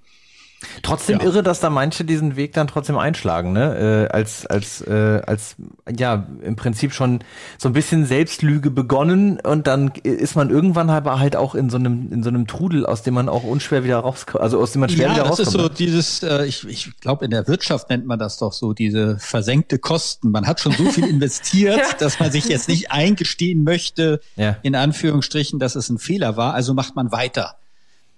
Trotzdem 0.82 1.20
ja. 1.20 1.25
irre, 1.25 1.43
dass 1.43 1.60
da 1.60 1.70
manche 1.70 2.05
diesen 2.05 2.36
Weg 2.36 2.53
dann 2.53 2.67
trotzdem 2.67 2.98
einschlagen, 2.98 3.53
ne? 3.53 4.08
Äh, 4.10 4.13
als 4.13 4.46
als 4.46 4.82
äh, 4.82 5.22
als 5.25 5.55
ja 5.96 6.27
im 6.41 6.55
Prinzip 6.55 6.93
schon 6.93 7.20
so 7.58 7.70
ein 7.70 7.74
bisschen 7.74 8.05
Selbstlüge 8.05 8.72
begonnen 8.72 9.39
und 9.39 9.67
dann 9.67 9.89
ist 10.03 10.36
man 10.36 10.50
irgendwann 10.50 10.89
aber 10.89 11.20
halt 11.20 11.36
auch 11.36 11.55
in 11.55 11.70
so 11.70 11.77
einem 11.77 12.12
in 12.12 12.24
so 12.24 12.29
einem 12.29 12.48
Trudel, 12.48 12.86
aus 12.86 13.03
dem 13.03 13.13
man 13.13 13.29
auch 13.29 13.43
unschwer 13.43 13.84
wieder 13.84 14.00
rauskommt, 14.00 14.41
also 14.41 14.60
aus 14.60 14.72
dem 14.72 14.82
man 14.82 14.89
schwer 14.89 15.08
ja, 15.08 15.13
wieder 15.13 15.24
rauskommt. 15.24 15.53
Ja, 15.53 15.53
das 15.53 15.55
ist 15.55 15.62
so 15.62 15.70
dieses, 15.70 16.24
äh, 16.24 16.46
ich 16.46 16.67
ich 16.67 17.00
glaube 17.00 17.25
in 17.25 17.32
der 17.32 17.48
Wirtschaft 17.48 17.89
nennt 17.89 18.05
man 18.05 18.20
das 18.20 18.38
doch 18.38 18.53
so 18.53 18.74
diese 18.74 19.17
versenkte 19.20 19.79
Kosten. 19.79 20.32
Man 20.32 20.48
hat 20.48 20.60
schon 20.60 20.74
so 20.74 20.86
viel 20.86 21.08
investiert, 21.10 21.77
ja. 21.77 21.86
dass 22.00 22.20
man 22.20 22.32
sich 22.32 22.46
jetzt 22.46 22.67
nicht 22.67 22.91
eingestehen 22.91 23.63
möchte, 23.63 24.20
in 24.62 24.75
Anführungsstrichen, 24.75 25.60
dass 25.60 25.75
es 25.75 25.89
ein 25.89 25.98
Fehler 25.98 26.38
war. 26.38 26.53
Also 26.53 26.74
macht 26.74 26.96
man 26.96 27.12
weiter. 27.12 27.58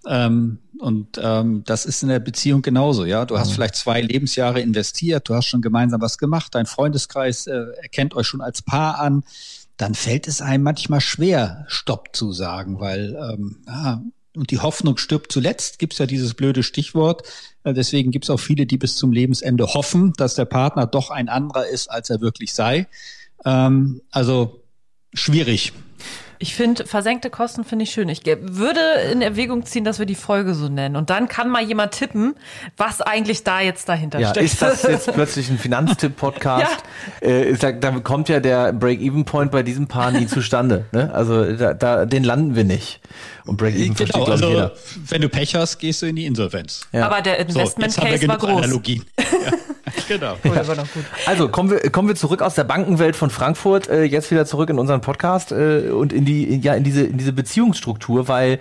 Ähm, 0.07 0.59
und 0.79 1.19
ähm, 1.21 1.63
das 1.65 1.85
ist 1.85 2.03
in 2.03 2.09
der 2.09 2.19
Beziehung 2.19 2.61
genauso, 2.61 3.05
ja. 3.05 3.25
Du 3.25 3.37
hast 3.39 3.49
mhm. 3.49 3.53
vielleicht 3.53 3.75
zwei 3.75 4.01
Lebensjahre 4.01 4.59
investiert, 4.61 5.29
du 5.29 5.35
hast 5.35 5.45
schon 5.45 5.61
gemeinsam 5.61 6.01
was 6.01 6.17
gemacht, 6.17 6.53
dein 6.53 6.65
Freundeskreis 6.65 7.47
äh, 7.47 7.65
erkennt 7.81 8.15
euch 8.15 8.27
schon 8.27 8.41
als 8.41 8.61
Paar 8.61 8.99
an. 8.99 9.23
Dann 9.77 9.93
fällt 9.93 10.27
es 10.27 10.41
einem 10.41 10.63
manchmal 10.63 11.01
schwer, 11.01 11.65
Stopp 11.67 12.15
zu 12.15 12.31
sagen, 12.31 12.79
weil 12.79 13.15
ähm, 13.15 13.57
ja, 13.67 14.01
und 14.35 14.51
die 14.51 14.59
Hoffnung 14.59 14.97
stirbt 14.97 15.31
zuletzt, 15.31 15.79
gibt's 15.79 15.97
ja 15.97 16.05
dieses 16.05 16.33
blöde 16.33 16.63
Stichwort. 16.63 17.23
Äh, 17.63 17.73
deswegen 17.73 18.11
gibt's 18.11 18.29
auch 18.29 18.39
viele, 18.39 18.65
die 18.65 18.77
bis 18.77 18.95
zum 18.95 19.11
Lebensende 19.11 19.67
hoffen, 19.67 20.13
dass 20.17 20.35
der 20.35 20.45
Partner 20.45 20.85
doch 20.87 21.09
ein 21.09 21.29
anderer 21.29 21.67
ist, 21.67 21.89
als 21.89 22.09
er 22.09 22.21
wirklich 22.21 22.53
sei. 22.53 22.87
Ähm, 23.45 24.01
also 24.11 24.61
schwierig. 25.13 25.73
Ich 26.39 26.55
finde, 26.55 26.85
versenkte 26.85 27.29
Kosten 27.29 27.63
finde 27.63 27.83
ich 27.83 27.91
schön. 27.91 28.09
Ich 28.09 28.25
würde 28.25 28.79
in 29.11 29.21
Erwägung 29.21 29.65
ziehen, 29.65 29.83
dass 29.83 29.99
wir 29.99 30.05
die 30.05 30.15
Folge 30.15 30.53
so 30.53 30.67
nennen. 30.69 30.95
Und 30.95 31.09
dann 31.09 31.27
kann 31.27 31.49
mal 31.49 31.63
jemand 31.63 31.93
tippen, 31.93 32.35
was 32.77 33.01
eigentlich 33.01 33.43
da 33.43 33.61
jetzt 33.61 33.87
dahinter 33.89 34.19
Ja, 34.19 34.29
steckt. 34.29 34.45
ist 34.45 34.61
das 34.61 34.83
jetzt 34.89 35.11
plötzlich 35.13 35.49
ein 35.49 35.57
Finanztipp-Podcast? 35.57 36.83
Äh, 37.21 37.49
ich 37.51 37.59
sag, 37.59 37.81
da 37.81 37.91
kommt 37.99 38.29
ja 38.29 38.39
der 38.39 38.73
Break-Even-Point 38.73 39.51
bei 39.51 39.63
diesem 39.63 39.87
Paar 39.87 40.11
nie 40.11 40.27
zustande. 40.27 40.85
Ne? 40.91 41.13
Also 41.13 41.53
da, 41.55 41.73
da, 41.73 42.05
den 42.05 42.23
landen 42.23 42.55
wir 42.55 42.63
nicht. 42.63 42.99
Und 43.45 43.57
Break-Even 43.57 43.95
versteht, 43.95 44.13
Genau, 44.15 44.25
glaube 44.25 44.39
ich, 44.39 44.45
also 44.45 44.53
jeder. 44.55 45.09
wenn 45.09 45.21
du 45.21 45.29
Pech 45.29 45.55
hast, 45.55 45.77
gehst 45.79 46.01
du 46.01 46.05
in 46.07 46.15
die 46.15 46.25
Insolvenz. 46.25 46.87
Ja. 46.91 47.05
Aber 47.05 47.21
der 47.21 47.35
So, 47.47 47.59
Investment 47.59 47.91
jetzt 47.93 47.97
haben 47.99 48.07
wir 48.09 48.13
Case 48.17 48.27
war 48.27 48.37
groß. 48.37 48.63
Analogien. 48.63 49.05
ja, 49.19 49.51
genau. 50.07 50.37
Oh, 50.43 50.49
noch 50.49 50.93
gut. 50.93 51.05
Also 51.25 51.49
kommen 51.49 51.71
wir, 51.71 51.79
kommen 51.91 52.07
wir 52.07 52.15
zurück 52.15 52.41
aus 52.41 52.55
der 52.55 52.63
Bankenwelt 52.63 53.15
von 53.15 53.29
Frankfurt, 53.29 53.87
äh, 53.87 54.03
jetzt 54.03 54.31
wieder 54.31 54.45
zurück 54.45 54.69
in 54.69 54.79
unseren 54.79 55.01
Podcast 55.01 55.51
äh, 55.51 55.89
und 55.89 56.13
in 56.13 56.25
die, 56.25 56.43
in, 56.43 56.61
ja, 56.61 56.73
in 56.73 56.83
diese, 56.83 57.03
in 57.03 57.17
diese 57.17 57.33
Beziehungsstruktur, 57.33 58.27
weil 58.27 58.59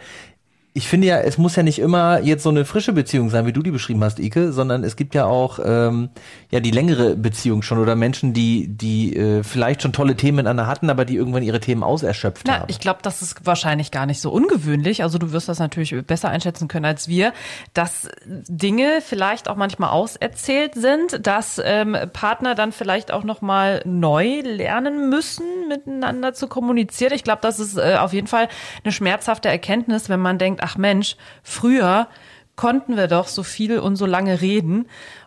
ich 0.76 0.88
finde 0.88 1.06
ja, 1.06 1.20
es 1.20 1.38
muss 1.38 1.54
ja 1.54 1.62
nicht 1.62 1.78
immer 1.78 2.18
jetzt 2.18 2.42
so 2.42 2.48
eine 2.48 2.64
frische 2.64 2.92
Beziehung 2.92 3.30
sein, 3.30 3.46
wie 3.46 3.52
du 3.52 3.62
die 3.62 3.70
beschrieben 3.70 4.02
hast, 4.02 4.18
Ike, 4.18 4.52
sondern 4.52 4.82
es 4.82 4.96
gibt 4.96 5.14
ja 5.14 5.24
auch 5.24 5.60
ähm, 5.64 6.08
ja 6.50 6.58
die 6.58 6.72
längere 6.72 7.14
Beziehung 7.14 7.62
schon 7.62 7.78
oder 7.78 7.94
Menschen, 7.94 8.32
die 8.32 8.66
die 8.66 9.14
äh, 9.14 9.44
vielleicht 9.44 9.82
schon 9.82 9.92
tolle 9.92 10.16
Themen 10.16 10.36
miteinander 10.36 10.66
hatten, 10.66 10.90
aber 10.90 11.04
die 11.04 11.14
irgendwann 11.14 11.44
ihre 11.44 11.60
Themen 11.60 11.84
auserschöpft 11.84 12.48
Na, 12.48 12.58
haben. 12.58 12.64
ich 12.66 12.80
glaube, 12.80 12.98
das 13.02 13.22
ist 13.22 13.46
wahrscheinlich 13.46 13.92
gar 13.92 14.04
nicht 14.06 14.20
so 14.20 14.32
ungewöhnlich. 14.32 15.04
Also 15.04 15.18
du 15.18 15.30
wirst 15.30 15.48
das 15.48 15.60
natürlich 15.60 15.94
besser 16.08 16.30
einschätzen 16.30 16.66
können 16.66 16.86
als 16.86 17.06
wir, 17.06 17.32
dass 17.72 18.08
Dinge 18.26 19.00
vielleicht 19.00 19.48
auch 19.48 19.56
manchmal 19.56 19.90
auserzählt 19.90 20.74
sind, 20.74 21.24
dass 21.24 21.62
ähm, 21.64 21.96
Partner 22.12 22.56
dann 22.56 22.72
vielleicht 22.72 23.12
auch 23.12 23.22
noch 23.22 23.42
mal 23.42 23.80
neu 23.84 24.40
lernen 24.40 25.08
müssen, 25.08 25.68
miteinander 25.68 26.34
zu 26.34 26.48
kommunizieren. 26.48 27.12
Ich 27.12 27.22
glaube, 27.22 27.42
das 27.42 27.60
ist 27.60 27.76
äh, 27.76 27.94
auf 28.00 28.12
jeden 28.12 28.26
Fall 28.26 28.48
eine 28.82 28.90
schmerzhafte 28.90 29.48
Erkenntnis, 29.48 30.08
wenn 30.08 30.18
man 30.18 30.38
denkt, 30.38 30.63
ach 30.64 30.78
Mensch, 30.78 31.16
früher 31.42 32.08
konnten 32.56 32.96
wir 32.96 33.06
doch 33.06 33.28
so 33.28 33.42
viel 33.42 33.78
und 33.78 33.96
so 33.96 34.06
lange 34.06 34.40
reden. 34.40 34.86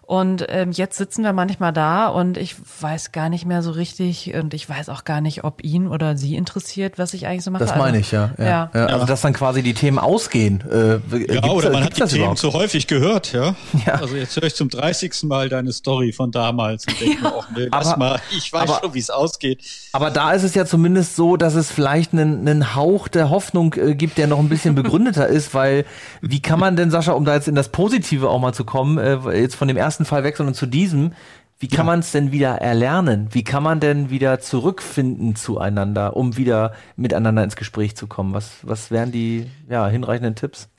Und 0.09 0.45
ähm, 0.47 0.71
jetzt 0.71 0.97
sitzen 0.97 1.21
wir 1.25 1.33
manchmal 1.33 1.73
da 1.73 2.07
und 2.07 2.37
ich 2.37 2.55
weiß 2.81 3.11
gar 3.11 3.27
nicht 3.27 3.45
mehr 3.45 3.61
so 3.61 3.71
richtig 3.71 4.33
und 4.35 4.53
ich 4.53 4.69
weiß 4.69 4.87
auch 4.87 5.03
gar 5.03 5.19
nicht, 5.19 5.43
ob 5.43 5.61
ihn 5.65 5.85
oder 5.89 6.15
sie 6.15 6.37
interessiert, 6.37 6.97
was 6.97 7.13
ich 7.13 7.27
eigentlich 7.27 7.43
so 7.43 7.51
mache. 7.51 7.65
das 7.65 7.71
meine 7.75 7.97
Also, 7.97 7.99
ich, 7.99 8.11
ja. 8.13 8.31
ja. 8.37 8.45
Ja. 8.45 8.69
ja. 8.73 8.85
Also 8.85 9.05
dass 9.05 9.19
dann 9.19 9.33
quasi 9.33 9.61
die 9.63 9.73
Themen 9.73 9.99
ausgehen. 9.99 10.63
Äh, 10.71 11.33
Ja, 11.35 11.43
oder 11.49 11.71
man 11.71 11.83
hat 11.83 11.97
die 11.97 11.99
das 11.99 12.11
Themen 12.11 12.21
überhaupt? 12.21 12.39
zu 12.39 12.53
häufig 12.53 12.87
gehört, 12.87 13.33
ja? 13.33 13.53
Ja. 13.85 13.95
Also 13.95 14.15
jetzt 14.15 14.33
höre 14.37 14.43
ich 14.45 14.55
zum 14.55 14.69
30. 14.69 15.23
Mal 15.23 15.49
deine 15.49 15.73
Story 15.73 16.13
von 16.13 16.31
damals 16.31 16.85
und 16.87 17.01
denke 17.01 17.21
mir, 17.23 17.33
ach 17.41 17.49
nee, 17.53 17.67
lass 17.69 17.87
Aber- 17.87 17.97
mal, 17.97 18.19
ich 18.31 18.53
weiß 18.53 18.61
aber- 18.69 18.79
schon, 18.81 18.93
wie 18.93 18.99
es 18.99 19.09
ausgeht. 19.09 19.61
Aber 19.91 20.09
da 20.09 20.31
ist 20.31 20.43
es 20.43 20.55
ja 20.55 20.65
zumindest 20.65 21.17
so, 21.17 21.35
dass 21.35 21.55
es 21.55 21.69
vielleicht 21.69 22.13
einen, 22.13 22.47
einen 22.47 22.75
Hauch 22.75 23.09
der 23.09 23.29
Hoffnung 23.29 23.73
äh, 23.73 23.93
gibt, 23.93 24.17
der 24.17 24.27
noch 24.27 24.39
ein 24.39 24.47
bisschen 24.47 24.73
begründeter 24.73 25.27
ist, 25.27 25.53
weil 25.53 25.83
wie 26.21 26.41
kann 26.41 26.61
man 26.61 26.77
denn, 26.77 26.91
Sascha, 26.91 27.11
um 27.11 27.25
da 27.25 27.33
jetzt 27.35 27.49
in 27.49 27.55
das 27.55 27.67
Positive 27.67 28.29
auch 28.29 28.39
mal 28.39 28.53
zu 28.53 28.63
kommen, 28.63 28.97
äh, 28.97 29.17
jetzt 29.37 29.55
von 29.55 29.67
dem 29.67 29.75
ersten 29.75 29.96
Fall 30.05 30.23
wechseln 30.23 30.47
und 30.47 30.55
zu 30.55 30.65
diesem, 30.65 31.13
wie 31.59 31.67
kann 31.67 31.85
man 31.85 31.99
es 31.99 32.11
denn 32.11 32.31
wieder 32.31 32.55
erlernen? 32.55 33.29
Wie 33.31 33.43
kann 33.43 33.63
man 33.63 33.79
denn 33.79 34.09
wieder 34.09 34.39
zurückfinden 34.39 35.35
zueinander, 35.35 36.15
um 36.15 36.37
wieder 36.37 36.73
miteinander 36.95 37.43
ins 37.43 37.55
Gespräch 37.55 37.95
zu 37.95 38.05
kommen? 38.05 38.33
Was, 38.33 38.51
was 38.61 38.91
wären 38.91 39.11
die 39.11 39.49
ja, 39.67 39.87
hinreichenden 39.87 40.35
Tipps? 40.35 40.69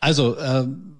Also, 0.00 0.38
ähm, 0.38 0.94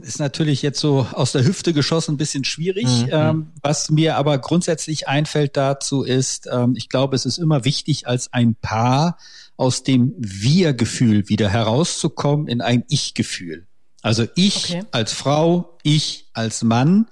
ist 0.00 0.18
natürlich 0.18 0.62
jetzt 0.62 0.80
so 0.80 1.06
aus 1.12 1.32
der 1.32 1.44
Hüfte 1.44 1.72
geschossen 1.72 2.14
ein 2.14 2.16
bisschen 2.16 2.44
schwierig. 2.44 2.86
Ähm, 3.10 3.48
was 3.62 3.90
mir 3.90 4.16
aber 4.16 4.38
grundsätzlich 4.38 5.08
einfällt 5.08 5.56
dazu 5.56 6.02
ist, 6.02 6.48
ähm, 6.50 6.74
ich 6.76 6.88
glaube, 6.88 7.16
es 7.16 7.26
ist 7.26 7.38
immer 7.38 7.64
wichtig, 7.64 8.06
als 8.06 8.32
ein 8.32 8.54
Paar 8.54 9.18
aus 9.56 9.82
dem 9.82 10.14
Wir-Gefühl 10.16 11.28
wieder 11.28 11.50
herauszukommen 11.50 12.48
in 12.48 12.60
ein 12.60 12.84
Ich-Gefühl. 12.88 13.66
Also 14.02 14.26
ich 14.34 14.70
Okay. 14.70 14.82
als 14.92 15.12
Frau, 15.12 15.78
ich 15.82 16.26
als 16.32 16.62
Mann, 16.62 17.06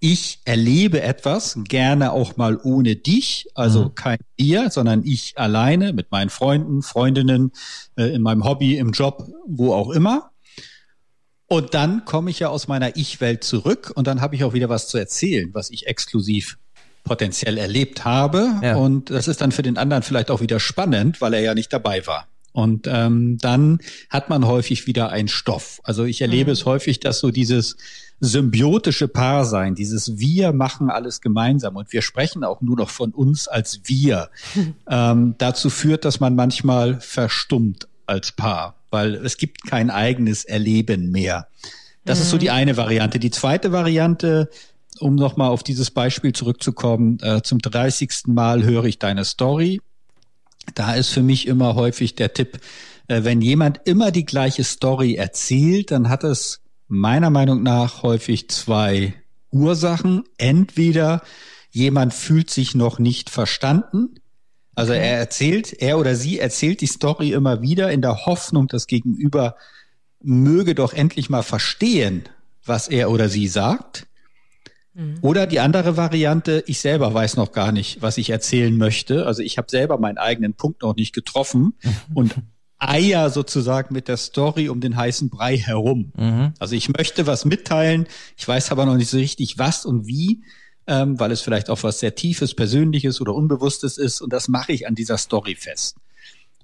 ich 0.00 0.40
erlebe 0.44 1.00
etwas, 1.00 1.56
gerne 1.68 2.10
auch 2.12 2.36
mal 2.36 2.58
ohne 2.60 2.96
dich, 2.96 3.48
also 3.54 3.88
kein 3.88 4.18
ihr, 4.36 4.68
sondern 4.70 5.04
ich 5.04 5.38
alleine 5.38 5.92
mit 5.92 6.10
meinen 6.10 6.28
Freunden, 6.28 6.82
Freundinnen, 6.82 7.52
äh, 7.96 8.12
in 8.12 8.20
meinem 8.20 8.44
Hobby, 8.44 8.76
im 8.78 8.90
Job, 8.90 9.28
wo 9.46 9.72
auch 9.72 9.90
immer. 9.90 10.32
Und 11.46 11.74
dann 11.74 12.04
komme 12.04 12.30
ich 12.30 12.40
ja 12.40 12.48
aus 12.48 12.66
meiner 12.66 12.96
Ich-Welt 12.96 13.44
zurück 13.44 13.92
und 13.94 14.08
dann 14.08 14.20
habe 14.20 14.34
ich 14.34 14.42
auch 14.42 14.54
wieder 14.54 14.68
was 14.68 14.88
zu 14.88 14.98
erzählen, 14.98 15.50
was 15.52 15.70
ich 15.70 15.86
exklusiv 15.86 16.58
potenziell 17.04 17.58
erlebt 17.58 18.04
habe. 18.04 18.48
Ja. 18.60 18.76
Und 18.76 19.10
das 19.10 19.28
ist 19.28 19.40
dann 19.40 19.52
für 19.52 19.62
den 19.62 19.76
anderen 19.76 20.02
vielleicht 20.02 20.32
auch 20.32 20.40
wieder 20.40 20.58
spannend, 20.58 21.20
weil 21.20 21.34
er 21.34 21.42
ja 21.42 21.54
nicht 21.54 21.72
dabei 21.72 22.04
war. 22.06 22.26
Und 22.52 22.86
ähm, 22.86 23.38
dann 23.40 23.78
hat 24.10 24.28
man 24.28 24.46
häufig 24.46 24.86
wieder 24.86 25.10
einen 25.10 25.28
Stoff. 25.28 25.80
Also 25.84 26.04
ich 26.04 26.20
erlebe 26.20 26.50
es 26.50 26.66
häufig, 26.66 27.00
dass 27.00 27.18
so 27.18 27.30
dieses 27.30 27.76
symbiotische 28.20 29.08
Paarsein, 29.08 29.74
dieses 29.74 30.18
Wir 30.18 30.52
machen 30.52 30.90
alles 30.90 31.20
gemeinsam 31.20 31.76
und 31.76 31.92
wir 31.92 32.02
sprechen 32.02 32.44
auch 32.44 32.60
nur 32.60 32.76
noch 32.76 32.90
von 32.90 33.10
uns 33.10 33.48
als 33.48 33.80
wir, 33.84 34.30
ähm, 34.88 35.34
dazu 35.38 35.70
führt, 35.70 36.04
dass 36.04 36.20
man 36.20 36.36
manchmal 36.36 37.00
verstummt 37.00 37.88
als 38.06 38.32
Paar, 38.32 38.76
weil 38.90 39.14
es 39.14 39.38
gibt 39.38 39.64
kein 39.66 39.90
eigenes 39.90 40.44
Erleben 40.44 41.10
mehr. 41.10 41.48
Das 42.04 42.20
ist 42.20 42.30
so 42.30 42.38
die 42.38 42.50
eine 42.50 42.76
Variante. 42.76 43.18
Die 43.18 43.30
zweite 43.30 43.72
Variante, 43.72 44.50
um 44.98 45.14
nochmal 45.14 45.50
auf 45.50 45.62
dieses 45.62 45.90
Beispiel 45.90 46.32
zurückzukommen, 46.32 47.18
äh, 47.22 47.42
zum 47.42 47.60
30. 47.60 48.26
Mal 48.26 48.64
höre 48.64 48.84
ich 48.84 48.98
deine 48.98 49.24
Story. 49.24 49.80
Da 50.74 50.94
ist 50.94 51.08
für 51.08 51.22
mich 51.22 51.46
immer 51.46 51.74
häufig 51.74 52.14
der 52.14 52.32
Tipp, 52.32 52.58
äh, 53.08 53.24
wenn 53.24 53.40
jemand 53.40 53.80
immer 53.84 54.10
die 54.10 54.24
gleiche 54.24 54.64
Story 54.64 55.14
erzählt, 55.14 55.90
dann 55.90 56.08
hat 56.08 56.24
es 56.24 56.60
meiner 56.88 57.30
Meinung 57.30 57.62
nach 57.62 58.02
häufig 58.02 58.48
zwei 58.48 59.14
Ursachen. 59.50 60.24
Entweder 60.38 61.22
jemand 61.70 62.14
fühlt 62.14 62.50
sich 62.50 62.74
noch 62.74 62.98
nicht 62.98 63.30
verstanden. 63.30 64.16
Also 64.74 64.92
er 64.92 65.18
erzählt, 65.18 65.72
er 65.72 65.98
oder 65.98 66.16
sie 66.16 66.38
erzählt 66.38 66.80
die 66.80 66.86
Story 66.86 67.32
immer 67.32 67.60
wieder 67.60 67.92
in 67.92 68.02
der 68.02 68.24
Hoffnung, 68.24 68.68
das 68.68 68.86
Gegenüber 68.86 69.56
möge 70.22 70.74
doch 70.74 70.92
endlich 70.92 71.28
mal 71.28 71.42
verstehen, 71.42 72.24
was 72.64 72.88
er 72.88 73.10
oder 73.10 73.28
sie 73.28 73.48
sagt. 73.48 74.06
Oder 75.22 75.46
die 75.46 75.60
andere 75.60 75.96
Variante, 75.96 76.64
ich 76.66 76.80
selber 76.80 77.14
weiß 77.14 77.36
noch 77.36 77.52
gar 77.52 77.72
nicht, 77.72 78.02
was 78.02 78.18
ich 78.18 78.30
erzählen 78.30 78.76
möchte. 78.76 79.26
Also 79.26 79.42
ich 79.42 79.56
habe 79.56 79.70
selber 79.70 79.98
meinen 79.98 80.18
eigenen 80.18 80.54
Punkt 80.54 80.82
noch 80.82 80.96
nicht 80.96 81.14
getroffen 81.14 81.74
und 82.14 82.34
eier 82.78 83.30
sozusagen 83.30 83.94
mit 83.94 84.08
der 84.08 84.16
Story 84.16 84.68
um 84.68 84.80
den 84.80 84.96
heißen 84.96 85.30
Brei 85.30 85.56
herum. 85.56 86.12
Also 86.58 86.74
ich 86.74 86.88
möchte 86.88 87.26
was 87.26 87.44
mitteilen, 87.44 88.06
ich 88.36 88.46
weiß 88.46 88.72
aber 88.72 88.84
noch 88.84 88.96
nicht 88.96 89.08
so 89.08 89.16
richtig 89.16 89.56
was 89.56 89.86
und 89.86 90.06
wie, 90.06 90.42
ähm, 90.86 91.18
weil 91.18 91.30
es 91.30 91.42
vielleicht 91.42 91.70
auch 91.70 91.82
was 91.84 92.00
sehr 92.00 92.14
Tiefes, 92.14 92.54
Persönliches 92.54 93.20
oder 93.20 93.34
Unbewusstes 93.34 93.98
ist 93.98 94.20
und 94.20 94.32
das 94.32 94.48
mache 94.48 94.72
ich 94.72 94.88
an 94.88 94.94
dieser 94.94 95.16
Story 95.16 95.54
fest. 95.54 95.96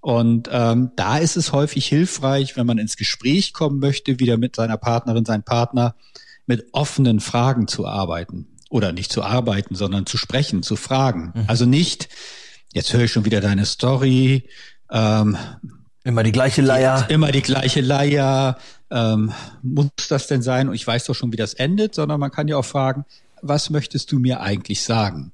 Und 0.01 0.49
ähm, 0.53 0.91
da 0.97 1.19
ist 1.19 1.37
es 1.37 1.53
häufig 1.53 1.87
hilfreich, 1.87 2.57
wenn 2.57 2.67
man 2.67 2.79
ins 2.79 2.97
Gespräch 2.97 3.53
kommen 3.53 3.79
möchte, 3.79 4.21
wieder 4.21 4.37
mit 4.37 4.57
seiner 4.57 4.77
Partnerin, 4.77 5.25
seinem 5.25 5.43
Partner, 5.43 5.95
mit 6.49 6.69
offenen 6.73 7.21
Fragen 7.21 7.69
zu 7.69 7.87
arbeiten. 7.87 8.49
Oder 8.71 8.93
nicht 8.93 9.12
zu 9.12 9.23
arbeiten, 9.23 9.75
sondern 9.75 10.05
zu 10.05 10.19
sprechen, 10.19 10.62
zu 10.62 10.76
fragen. 10.76 11.33
Also 11.47 11.64
nicht, 11.64 12.09
jetzt 12.75 12.93
höre 12.93 13.02
ich 13.05 13.12
schon 13.12 13.25
wieder 13.25 13.40
deine 13.40 13.64
Story, 13.64 14.49
ähm, 14.90 15.38
Immer 16.05 16.23
die 16.23 16.33
gleiche 16.33 16.62
Leier. 16.62 17.07
immer 17.09 17.33
die 17.33 17.43
gleiche 17.43 17.81
Leier, 17.81 18.59
ähm, 18.90 19.33
muss 19.62 19.88
das 20.09 20.26
denn 20.26 20.43
sein? 20.43 20.69
Und 20.69 20.75
ich 20.75 20.87
weiß 20.87 21.05
doch 21.05 21.14
schon, 21.14 21.33
wie 21.33 21.37
das 21.37 21.55
endet, 21.55 21.95
sondern 21.95 22.21
man 22.21 22.31
kann 22.31 22.49
ja 22.49 22.57
auch 22.57 22.64
fragen, 22.64 23.05
was 23.43 23.71
möchtest 23.71 24.12
du 24.12 24.19
mir 24.19 24.40
eigentlich 24.40 24.83
sagen? 24.83 25.33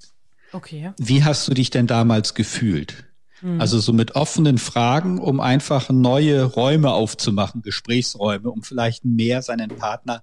Okay. 0.52 0.92
Wie 0.99 1.25
hast 1.25 1.49
du 1.49 1.54
dich 1.54 1.71
denn 1.71 1.87
damals 1.87 2.35
gefühlt? 2.35 3.04
Also 3.59 3.78
so 3.78 3.92
mit 3.92 4.14
offenen 4.16 4.56
Fragen, 4.56 5.18
um 5.18 5.38
einfach 5.38 5.90
neue 5.90 6.44
Räume 6.44 6.92
aufzumachen, 6.92 7.61
Gesprächsräume, 7.61 8.49
um 8.49 8.62
vielleicht 8.62 9.04
mehr 9.04 9.42
seinen 9.42 9.68
Partner 9.68 10.23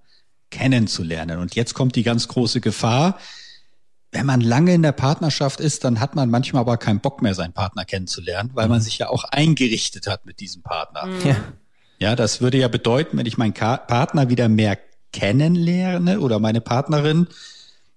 kennenzulernen. 0.52 1.40
Und 1.40 1.56
jetzt 1.56 1.74
kommt 1.74 1.96
die 1.96 2.04
ganz 2.04 2.28
große 2.28 2.62
Gefahr. 2.62 3.18
Wenn 4.12 4.26
man 4.26 4.42
lange 4.42 4.74
in 4.74 4.84
der 4.84 4.92
Partnerschaft 4.92 5.60
ist, 5.60 5.84
dann 5.86 6.00
hat 6.00 6.16
man 6.16 6.30
manchmal 6.30 6.62
aber 6.62 6.78
keinen 6.78 7.00
Bock 7.00 7.22
mehr, 7.22 7.34
seinen 7.34 7.54
Partner 7.54 7.86
kennenzulernen, 7.86 8.52
weil 8.54 8.68
man 8.68 8.82
sich 8.82 8.98
ja 8.98 9.10
auch 9.10 9.24
eingerichtet 9.24 10.08
hat 10.08 10.26
mit 10.26 10.40
diesem 10.40 10.62
Partner. 10.62 11.08
Ja. 11.26 11.38
Ja, 12.00 12.16
das 12.16 12.42
würde 12.42 12.58
ja 12.58 12.68
bedeuten, 12.68 13.18
wenn 13.18 13.28
ich 13.28 13.38
meinen 13.38 13.54
Ka 13.54 13.78
Partner 13.78 14.28
wieder 14.28 14.50
mehr 14.50 14.76
kennenlerne 15.14 16.20
oder 16.20 16.40
meine 16.40 16.60
Partnerin, 16.60 17.28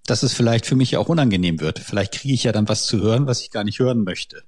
dass 0.05 0.23
es 0.23 0.35
vielleicht 0.35 0.67
für 0.67 0.77
mich 0.77 0.91
ja 0.91 0.99
auch 0.99 1.09
unangenehm 1.09 1.59
wird. 1.61 1.79
Vielleicht 1.79 2.13
kriege 2.13 2.35
ich 2.35 2.45
ja 2.45 2.53
dann 2.53 2.69
was 2.69 2.85
zu 2.85 3.01
hören, 3.01 3.27
was 3.27 3.41
ich 3.41 3.51
gar 3.51 3.65
nicht 3.65 3.79
hören 3.79 4.05
möchte. 4.05 4.43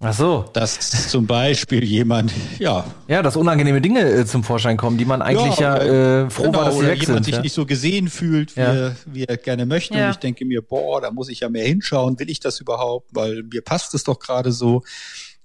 Ach 0.00 0.12
so. 0.12 0.44
Dass 0.52 1.08
zum 1.10 1.26
Beispiel 1.26 1.82
jemand, 1.82 2.30
ja, 2.58 2.84
Ja, 3.08 3.22
dass 3.22 3.34
unangenehme 3.34 3.80
Dinge 3.80 4.00
äh, 4.02 4.26
zum 4.26 4.44
Vorschein 4.44 4.76
kommen, 4.76 4.98
die 4.98 5.06
man 5.06 5.22
eigentlich 5.22 5.56
ja, 5.58 5.76
äh, 5.78 6.24
äh, 6.24 6.30
froh 6.30 6.42
genau, 6.44 6.58
war, 6.58 6.64
dass 6.66 6.74
sie 6.74 6.80
oder 6.80 6.88
weg 6.90 7.00
jemand 7.00 7.16
sind. 7.16 7.24
sich 7.24 7.34
Ja. 7.36 7.40
nicht 7.40 7.54
so 7.54 7.64
gesehen 7.64 8.08
fühlt, 8.08 8.56
wie, 8.56 8.60
Ja. 8.60 8.72
er, 8.74 8.96
wie 9.06 9.24
er 9.24 9.36
gerne 9.38 9.64
möchte. 9.64 9.94
Ja. 9.96 10.06
Und 10.06 10.10
ich 10.12 10.16
denke 10.18 10.44
mir, 10.44 10.60
boah, 10.60 11.00
da 11.00 11.10
muss 11.10 11.30
ich 11.30 11.40
ja 11.40 11.48
mehr 11.48 11.64
hinschauen. 11.66 12.18
Will 12.18 12.28
ich 12.28 12.40
das 12.40 12.60
überhaupt? 12.60 13.08
Weil 13.14 13.42
mir 13.50 13.62
passt 13.62 13.94
es 13.94 14.04
doch 14.04 14.18
gerade 14.18 14.52
so. 14.52 14.82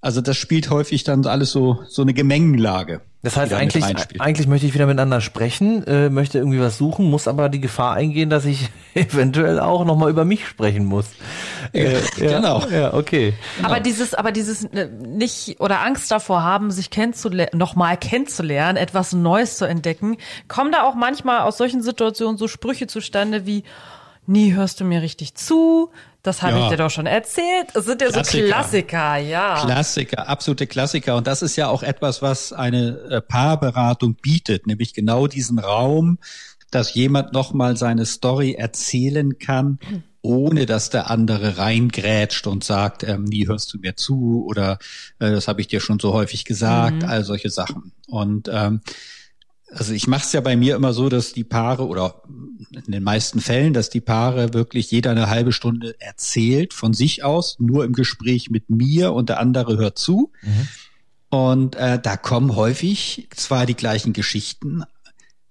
Also 0.01 0.21
das 0.21 0.35
spielt 0.35 0.71
häufig 0.71 1.03
dann 1.03 1.25
alles 1.27 1.51
so, 1.51 1.83
so 1.87 2.01
eine 2.01 2.15
Gemengenlage. 2.15 3.01
Das 3.23 3.37
heißt, 3.37 3.53
eigentlich, 3.53 3.85
eigentlich 4.19 4.47
möchte 4.47 4.65
ich 4.65 4.73
wieder 4.73 4.87
miteinander 4.87 5.21
sprechen, 5.21 5.85
äh, 5.85 6.09
möchte 6.09 6.39
irgendwie 6.39 6.59
was 6.59 6.79
suchen, 6.79 7.07
muss 7.07 7.27
aber 7.27 7.49
die 7.49 7.61
Gefahr 7.61 7.93
eingehen, 7.93 8.31
dass 8.31 8.45
ich 8.45 8.69
eventuell 8.95 9.59
auch 9.59 9.85
nochmal 9.85 10.09
über 10.09 10.25
mich 10.25 10.47
sprechen 10.47 10.85
muss. 10.85 11.05
Äh, 11.71 11.93
ja, 12.17 12.37
genau. 12.37 12.65
Ja, 12.67 12.95
okay. 12.95 13.35
Aber 13.61 13.79
dieses, 13.79 14.15
aber 14.15 14.31
dieses 14.31 14.63
äh, 14.63 14.87
nicht 14.87 15.59
oder 15.59 15.81
Angst 15.81 16.09
davor 16.09 16.41
haben, 16.41 16.71
sich 16.71 16.89
kennenzulernen, 16.89 17.59
nochmal 17.59 17.95
kennenzulernen, 17.95 18.77
etwas 18.77 19.13
Neues 19.13 19.57
zu 19.57 19.65
entdecken, 19.65 20.17
kommen 20.47 20.71
da 20.71 20.81
auch 20.81 20.95
manchmal 20.95 21.41
aus 21.41 21.57
solchen 21.57 21.83
Situationen 21.83 22.37
so 22.37 22.47
Sprüche 22.47 22.87
zustande 22.87 23.45
wie, 23.45 23.63
nie 24.25 24.53
hörst 24.53 24.79
du 24.79 24.83
mir 24.83 25.01
richtig 25.01 25.35
zu, 25.35 25.91
das 26.23 26.43
habe 26.43 26.57
ja. 26.57 26.63
ich 26.63 26.69
dir 26.69 26.77
doch 26.77 26.91
schon 26.91 27.07
erzählt. 27.07 27.67
Das 27.73 27.85
sind 27.85 28.01
ja 28.01 28.09
Klassiker. 28.09 28.43
so 28.43 28.53
Klassiker, 28.53 29.17
ja. 29.17 29.65
Klassiker, 29.65 30.27
absolute 30.27 30.67
Klassiker. 30.67 31.15
Und 31.15 31.25
das 31.25 31.41
ist 31.41 31.55
ja 31.55 31.67
auch 31.67 31.81
etwas, 31.81 32.21
was 32.21 32.53
eine 32.53 32.99
äh, 33.09 33.21
Paarberatung 33.21 34.15
bietet, 34.15 34.67
nämlich 34.67 34.93
genau 34.93 35.25
diesen 35.25 35.57
Raum, 35.57 36.19
dass 36.69 36.93
jemand 36.93 37.33
nochmal 37.33 37.75
seine 37.75 38.05
Story 38.05 38.53
erzählen 38.53 39.39
kann, 39.39 39.79
ohne 40.21 40.67
dass 40.67 40.91
der 40.91 41.09
andere 41.09 41.57
reingrätscht 41.57 42.45
und 42.45 42.63
sagt, 42.63 43.03
ähm, 43.03 43.23
nie 43.23 43.47
hörst 43.47 43.73
du 43.73 43.79
mir 43.79 43.95
zu 43.95 44.45
oder 44.47 44.77
äh, 45.19 45.31
das 45.31 45.47
habe 45.47 45.61
ich 45.61 45.67
dir 45.67 45.79
schon 45.79 45.99
so 45.99 46.13
häufig 46.13 46.45
gesagt, 46.45 47.03
mhm. 47.03 47.09
all 47.09 47.23
solche 47.23 47.49
Sachen. 47.49 47.91
Und 48.07 48.49
ähm, 48.53 48.81
also 49.71 49.93
ich 49.93 50.07
mache 50.07 50.25
es 50.25 50.33
ja 50.33 50.41
bei 50.41 50.55
mir 50.55 50.75
immer 50.75 50.93
so, 50.93 51.09
dass 51.09 51.33
die 51.33 51.43
Paare 51.43 51.87
oder 51.87 52.21
in 52.85 52.91
den 52.91 53.03
meisten 53.03 53.39
Fällen, 53.39 53.73
dass 53.73 53.89
die 53.89 54.01
Paare 54.01 54.53
wirklich 54.53 54.91
jeder 54.91 55.11
eine 55.11 55.29
halbe 55.29 55.51
Stunde 55.51 55.95
erzählt 55.99 56.73
von 56.73 56.93
sich 56.93 57.23
aus, 57.23 57.57
nur 57.59 57.85
im 57.85 57.93
Gespräch 57.93 58.49
mit 58.49 58.69
mir 58.69 59.13
und 59.13 59.29
der 59.29 59.39
andere 59.39 59.77
hört 59.77 59.97
zu. 59.97 60.31
Mhm. 60.41 60.67
Und 61.29 61.75
äh, 61.75 61.99
da 61.99 62.17
kommen 62.17 62.55
häufig 62.55 63.29
zwar 63.33 63.65
die 63.65 63.75
gleichen 63.75 64.11
Geschichten, 64.11 64.83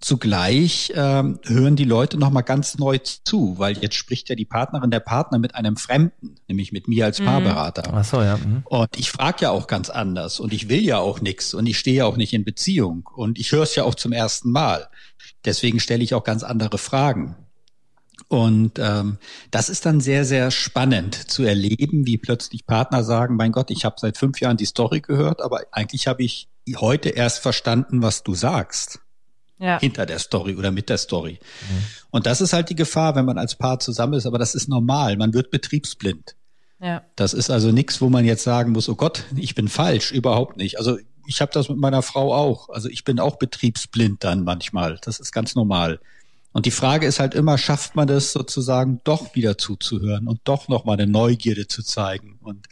Zugleich 0.01 0.95
ähm, 0.97 1.41
hören 1.45 1.77
die 1.77 1.85
Leute 1.85 2.17
noch 2.17 2.31
mal 2.31 2.41
ganz 2.41 2.79
neu 2.79 2.97
zu, 2.99 3.59
weil 3.59 3.77
jetzt 3.77 3.97
spricht 3.97 4.31
ja 4.31 4.35
die 4.35 4.47
Partnerin 4.47 4.91
der 4.91 5.01
Partner 5.01 5.39
mit 5.39 5.55
einem 5.55 5.77
Fremden, 5.77 6.37
nämlich 6.49 6.73
mit 6.73 6.89
mir 6.89 7.05
als 7.05 7.21
mhm. 7.21 7.27
Paarberater. 7.27 7.83
Ach 7.93 8.05
so, 8.05 8.23
ja. 8.23 8.39
Mhm. 8.39 8.63
Und 8.65 8.99
ich 8.99 9.11
frage 9.11 9.43
ja 9.43 9.51
auch 9.51 9.67
ganz 9.67 9.91
anders 9.91 10.41
und 10.41 10.55
ich 10.55 10.71
will 10.71 10.81
ja 10.81 10.99
auch 10.99 11.21
nichts 11.21 11.53
und 11.53 11.67
ich 11.67 11.79
stehe 11.79 11.97
ja 11.97 12.07
auch 12.07 12.17
nicht 12.17 12.33
in 12.33 12.45
Beziehung 12.47 13.11
und 13.15 13.39
ich 13.39 13.53
höre 13.53 13.65
es 13.65 13.75
ja 13.75 13.85
auch 13.85 13.95
zum 13.95 14.13
ersten 14.13 14.51
Mal. 14.51 14.89
Deswegen 15.45 15.81
stelle 15.81 16.03
ich 16.03 16.15
auch 16.15 16.25
ganz 16.25 16.45
andere 16.45 16.79
Fragen. 16.79 17.37
Und 18.29 18.79
ähm, 18.79 19.19
das 19.51 19.69
ist 19.69 19.85
dann 19.85 20.01
sehr, 20.01 20.25
sehr 20.25 20.51
spannend 20.51 21.15
zu 21.15 21.43
erleben, 21.43 22.07
wie 22.07 22.17
plötzlich 22.17 22.65
Partner 22.65 23.05
sagen, 23.05 23.37
mein 23.37 23.53
Gott, 23.53 23.71
ich 23.71 23.85
habe 23.85 23.97
seit 23.99 24.17
fünf 24.17 24.41
Jahren 24.41 24.57
die 24.57 24.67
Story 24.67 25.03
gehört, 25.03 25.43
aber 25.43 25.61
eigentlich 25.73 26.07
habe 26.07 26.23
ich 26.23 26.49
heute 26.77 27.11
erst 27.11 27.41
verstanden, 27.41 28.01
was 28.01 28.23
du 28.23 28.35
sagst 28.35 29.01
ja. 29.61 29.79
hinter 29.79 30.07
der 30.07 30.19
Story 30.19 30.57
oder 30.57 30.71
mit 30.71 30.89
der 30.89 30.99
Story. 30.99 31.39
Mhm. 31.41 31.85
Und 32.11 32.27
das 32.27 32.41
ist 32.41 32.53
halt 32.53 32.71
die 32.71 32.75
Gefahr, 32.75 33.15
wenn 33.15 33.25
man 33.25 33.39
als 33.39 33.55
Paar 33.55 33.79
zusammen 33.79 34.15
ist, 34.15 34.27
aber 34.27 34.39
das 34.39 34.55
ist 34.55 34.69
normal. 34.69 35.17
Man 35.17 35.35
wird 35.35 35.51
betriebsblind. 35.51 36.35
Ja. 36.81 37.03
Das 37.15 37.35
ist 37.35 37.51
also 37.51 37.71
nichts, 37.71 38.01
wo 38.01 38.09
man 38.09 38.25
jetzt 38.25 38.43
sagen 38.43 38.73
muss, 38.73 38.89
oh 38.89 38.95
Gott, 38.95 39.25
ich 39.37 39.55
bin 39.55 39.69
falsch, 39.69 40.13
überhaupt 40.13 40.57
nicht. 40.57 40.79
Also 40.79 40.99
ich 41.27 41.41
habe 41.41 41.53
das 41.53 41.69
mit 41.69 41.79
meiner 41.79 42.03
Frau 42.03 42.35
auch. 42.35 42.71
Also 42.71 42.89
ich 42.89 43.05
bin 43.05 43.21
auch 43.21 43.37
betriebsblind 43.37 44.25
dann 44.25 44.43
manchmal. 44.45 44.99
Das 45.03 45.21
ist 45.21 45.33
ganz 45.33 45.55
normal. 45.55 46.01
Und 46.53 46.67
die 46.67 46.73
Frage 46.73 47.07
ist 47.07 47.21
halt 47.21 47.35
immer, 47.35 47.59
schafft 47.59 47.95
man 47.95 48.09
das 48.09 48.33
sozusagen 48.33 49.01
doch 49.05 49.35
wieder 49.35 49.57
zuzuhören 49.57 50.27
und 50.27 50.41
doch 50.45 50.69
nochmal 50.69 50.99
eine 50.99 51.11
Neugierde 51.11 51.69
zu 51.69 51.83
zeigen 51.83 52.39
und 52.43 52.67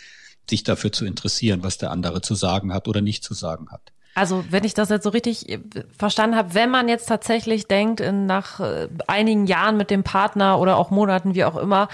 sich 0.48 0.64
dafür 0.64 0.90
zu 0.90 1.04
interessieren, 1.04 1.62
was 1.62 1.78
der 1.78 1.90
andere 1.90 2.22
zu 2.22 2.34
sagen 2.34 2.72
hat 2.72 2.88
oder 2.88 3.02
nicht 3.02 3.22
zu 3.22 3.34
sagen 3.34 3.68
hat. 3.70 3.92
Also 4.18 4.44
wenn 4.50 4.64
ich 4.64 4.74
das 4.74 4.88
jetzt 4.88 5.04
so 5.04 5.10
richtig 5.10 5.48
äh, 5.48 5.60
verstanden 5.96 6.36
habe, 6.36 6.54
wenn 6.54 6.70
man 6.70 6.88
jetzt 6.88 7.06
tatsächlich 7.06 7.68
denkt, 7.68 8.00
in, 8.00 8.26
nach 8.26 8.58
äh, 8.58 8.88
einigen 9.06 9.46
Jahren 9.46 9.76
mit 9.76 9.90
dem 9.90 10.02
Partner 10.02 10.58
oder 10.58 10.76
auch 10.76 10.90
Monaten, 10.90 11.36
wie 11.36 11.44
auch 11.44 11.56
immer, 11.56 11.88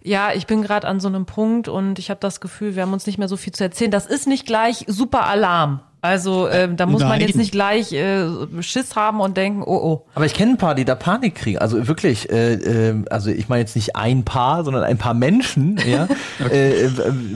ja, 0.00 0.32
ich 0.32 0.46
bin 0.46 0.62
gerade 0.62 0.86
an 0.86 1.00
so 1.00 1.08
einem 1.08 1.26
Punkt 1.26 1.66
und 1.66 1.98
ich 1.98 2.10
habe 2.10 2.20
das 2.20 2.40
Gefühl, 2.40 2.76
wir 2.76 2.82
haben 2.82 2.92
uns 2.92 3.06
nicht 3.06 3.18
mehr 3.18 3.26
so 3.26 3.36
viel 3.36 3.52
zu 3.52 3.64
erzählen. 3.64 3.90
Das 3.90 4.06
ist 4.06 4.28
nicht 4.28 4.46
gleich 4.46 4.84
super 4.86 5.26
Alarm. 5.26 5.80
Also 6.04 6.50
ähm, 6.50 6.76
da 6.76 6.84
muss 6.84 7.00
Nein. 7.00 7.08
man 7.08 7.20
jetzt 7.22 7.34
nicht 7.34 7.52
gleich 7.52 7.90
äh, 7.90 8.26
Schiss 8.60 8.94
haben 8.94 9.20
und 9.20 9.38
denken, 9.38 9.62
oh 9.62 9.80
oh. 9.82 10.06
Aber 10.14 10.26
ich 10.26 10.34
kenne 10.34 10.50
ein 10.50 10.56
paar, 10.58 10.74
die 10.74 10.84
da 10.84 10.94
Panik 10.94 11.34
kriegen. 11.34 11.56
Also 11.56 11.88
wirklich, 11.88 12.30
äh, 12.30 12.56
äh, 12.56 13.04
also 13.08 13.30
ich 13.30 13.48
meine 13.48 13.62
jetzt 13.62 13.74
nicht 13.74 13.96
ein 13.96 14.22
Paar, 14.22 14.64
sondern 14.64 14.84
ein 14.84 14.98
paar 14.98 15.14
Menschen, 15.14 15.80
ja, 15.86 16.06
okay. 16.44 16.72
äh, 16.72 16.90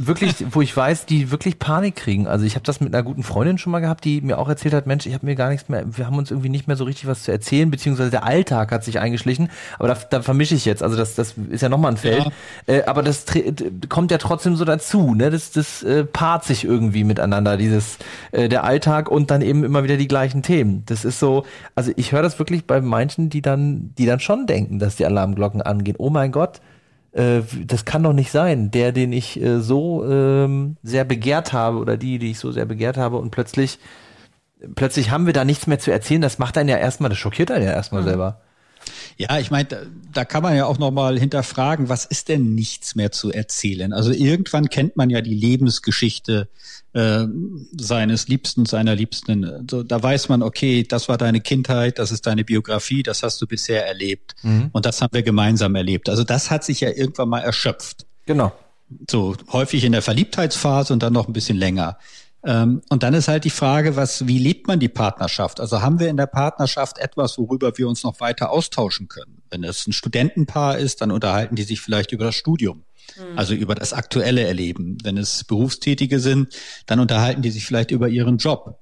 wirklich, 0.07 0.35
wo 0.51 0.61
ich 0.61 0.77
weiß, 0.77 1.07
die 1.07 1.31
wirklich 1.31 1.59
Panik 1.59 1.97
kriegen. 1.97 2.27
Also 2.27 2.45
ich 2.45 2.57
habe 2.57 2.63
das 2.65 2.83
mit 2.83 2.95
einer 2.95 3.03
guten 3.03 3.23
Freundin 3.23 3.57
schon 3.57 3.73
mal 3.73 3.81
gehabt, 3.81 4.05
die 4.05 4.21
mir 4.21 4.39
auch 4.39 4.51
erzählt 4.51 4.75
hat, 4.75 4.87
Mensch, 4.87 5.07
ich 5.07 5.15
habe 5.15 5.25
mir 5.25 5.35
gar 5.35 5.49
nichts 5.49 5.71
mehr, 5.71 5.85
wir 5.97 6.07
haben 6.07 6.19
uns 6.19 6.31
irgendwie 6.31 6.51
nicht 6.51 6.69
mehr 6.69 6.77
so 6.77 6.85
richtig 6.85 7.07
was 7.07 7.23
zu 7.23 7.33
erzählen, 7.33 7.71
beziehungsweise 7.71 8.11
der 8.11 8.25
Alltag 8.25 8.71
hat 8.71 8.85
sich 8.85 8.99
eingeschlichen. 8.99 9.49
Aber 9.79 9.89
da, 9.89 9.97
da 10.11 10.21
vermische 10.21 10.55
ich 10.55 10.67
jetzt. 10.67 10.83
Also 10.83 10.95
das, 10.95 11.15
das 11.15 11.37
ist 11.49 11.63
ja 11.63 11.71
nochmal 11.71 11.93
ein 11.93 11.97
Feld. 11.97 12.27
Ja. 12.67 12.75
Äh, 12.75 12.85
aber 12.85 13.03
das 13.03 13.25
kommt 13.89 14.11
ja 14.11 14.19
trotzdem 14.19 14.57
so 14.57 14.67
dazu, 14.67 15.15
ne? 15.15 15.31
Das, 15.31 15.53
das 15.53 15.83
äh, 15.83 16.05
paart 16.05 16.45
sich 16.45 16.65
irgendwie 16.65 17.05
miteinander, 17.05 17.57
dieses 17.57 17.97
äh, 18.33 18.51
der 18.51 18.58
der 18.59 18.65
Alltag 18.65 19.09
und 19.09 19.31
dann 19.31 19.41
eben 19.41 19.63
immer 19.63 19.85
wieder 19.85 19.97
die 19.97 20.09
gleichen 20.09 20.43
Themen. 20.43 20.83
Das 20.87 21.05
ist 21.05 21.21
so, 21.21 21.45
also 21.77 21.93
ich 21.95 22.11
höre 22.11 22.23
das 22.23 22.39
wirklich 22.39 22.67
bei 22.67 22.81
manchen, 22.81 23.31
die 23.31 23.41
dann, 23.41 23.95
die 23.97 24.05
dann 24.05 24.19
schon 24.19 24.47
denken, 24.47 24.81
dass 24.81 24.97
die 24.97 25.07
Alarmglocken 25.07 25.63
angehen. 25.63 25.97
Oh 25.99 26.11
mein 26.11 26.33
Gott, 26.33 26.61
äh, 27.13 27.43
das 27.65 27.85
kann 27.85 28.03
doch 28.03 28.13
nicht 28.13 28.33
sein. 28.33 28.73
Der, 28.73 28.91
den 28.91 29.13
ich 29.13 29.41
äh, 29.41 29.61
so 29.61 30.05
ähm, 30.05 30.77
sehr 30.83 31.05
begehrt 31.05 31.53
habe 31.53 31.79
oder 31.79 31.97
die, 31.97 32.19
die 32.19 32.33
ich 32.33 32.41
so 32.41 32.51
sehr 32.51 32.67
begehrt 32.67 32.97
habe 32.97 33.19
und 33.19 33.31
plötzlich, 33.31 33.79
plötzlich 34.75 35.13
haben 35.13 35.27
wir 35.27 35.33
da 35.33 35.45
nichts 35.45 35.69
mehr 35.69 35.79
zu 35.79 35.93
erzählen. 35.93 36.21
Das 36.21 36.41
macht 36.41 36.59
einen 36.59 36.69
ja 36.69 36.79
erstmal, 36.79 37.11
das 37.11 37.19
schockiert 37.19 37.53
einen 37.53 37.65
ja 37.65 37.73
erstmal 37.73 38.03
mhm. 38.03 38.07
selber. 38.07 38.41
Ja, 39.19 39.41
ich 39.41 39.51
meine, 39.51 39.69
da, 39.69 39.79
da 40.13 40.25
kann 40.25 40.45
man 40.45 40.55
ja 40.55 40.67
auch 40.67 40.79
nochmal 40.79 41.19
hinterfragen, 41.19 41.89
was 41.89 42.05
ist 42.05 42.29
denn 42.29 42.55
nichts 42.55 42.95
mehr 42.95 43.11
zu 43.11 43.33
erzählen? 43.33 43.93
Also 43.93 44.13
irgendwann 44.13 44.69
kennt 44.69 44.97
man 44.97 45.11
ja 45.11 45.21
die 45.21 45.35
Lebensgeschichte 45.35 46.49
äh, 46.93 47.25
seines 47.77 48.29
Liebsten, 48.29 48.65
seiner 48.65 48.95
Liebsten. 48.95 49.45
Also 49.45 49.83
da 49.83 50.01
weiß 50.01 50.29
man, 50.29 50.41
okay, 50.41 50.85
das 50.85 51.09
war 51.09 51.19
deine 51.19 51.41
Kindheit, 51.41 51.99
das 51.99 52.13
ist 52.13 52.29
deine 52.29 52.45
Biografie, 52.45 53.03
das 53.03 53.25
hast 53.25 53.43
du 53.43 53.49
bisher 53.49 53.85
erlebt. 53.85 54.37
Mhm. 54.43 54.71
Und 54.73 54.87
das 54.87 55.03
haben 55.03 55.13
wir 55.13 55.25
gemeinsam 55.25 55.75
erlebt. 55.75 56.09
Also 56.09 56.23
das 56.23 56.53
hat 56.53 56.63
sich 56.63 56.81
ja 56.81 56.91
irgendwann 56.91 57.29
mal 57.29 57.41
erschöpft. 57.41 58.07
Genau. 58.25 58.53
So 59.11 59.35
häufig 59.53 59.83
in 59.83 59.93
der 59.93 60.03
Verliebtheitsphase 60.03 60.93
und 60.93 61.03
dann 61.03 61.13
noch 61.13 61.27
ein 61.27 61.33
bisschen 61.33 61.59
länger. 61.59 61.99
Ähm, 62.49 62.81
und 62.89 63.03
dann 63.03 63.13
ist 63.13 63.29
halt 63.29 63.45
die 63.45 63.51
Frage, 63.51 63.95
was, 63.95 64.27
wie 64.27 64.39
lebt 64.39 64.69
man 64.69 64.81
die 64.81 64.89
Partnerschaft? 64.89 65.61
Also 65.61 65.83
haben 65.83 66.01
wir 66.01 66.09
in 66.09 66.17
der 66.17 66.27
Partnerschaft 66.27 66.97
etwas, 66.97 67.37
worüber 67.37 67.77
wir 67.77 67.87
uns 67.87 68.05
noch 68.05 68.21
weiter 68.21 68.51
austauschen 68.51 69.07
können? 69.07 69.43
Wenn 69.51 69.65
es 69.65 69.87
ein 69.87 69.93
Studentenpaar 69.93 70.79
ist, 70.79 71.03
dann 71.03 71.11
unterhalten 71.11 71.57
die 71.57 71.65
sich 71.65 71.83
vielleicht 71.83 72.11
über 72.11 72.25
das 72.25 72.37
Studium. 72.37 72.85
Mhm. 73.19 73.37
Also 73.37 73.53
über 73.53 73.75
das 73.75 73.93
aktuelle 73.93 74.45
Erleben. 74.45 74.97
Wenn 75.05 75.19
es 75.19 75.45
Berufstätige 75.45 76.21
sind, 76.21 76.55
dann 76.87 77.01
unterhalten 77.01 77.43
die 77.43 77.51
sich 77.51 77.67
vielleicht 77.67 77.91
über 77.91 78.09
ihren 78.09 78.39
Job. 78.39 78.81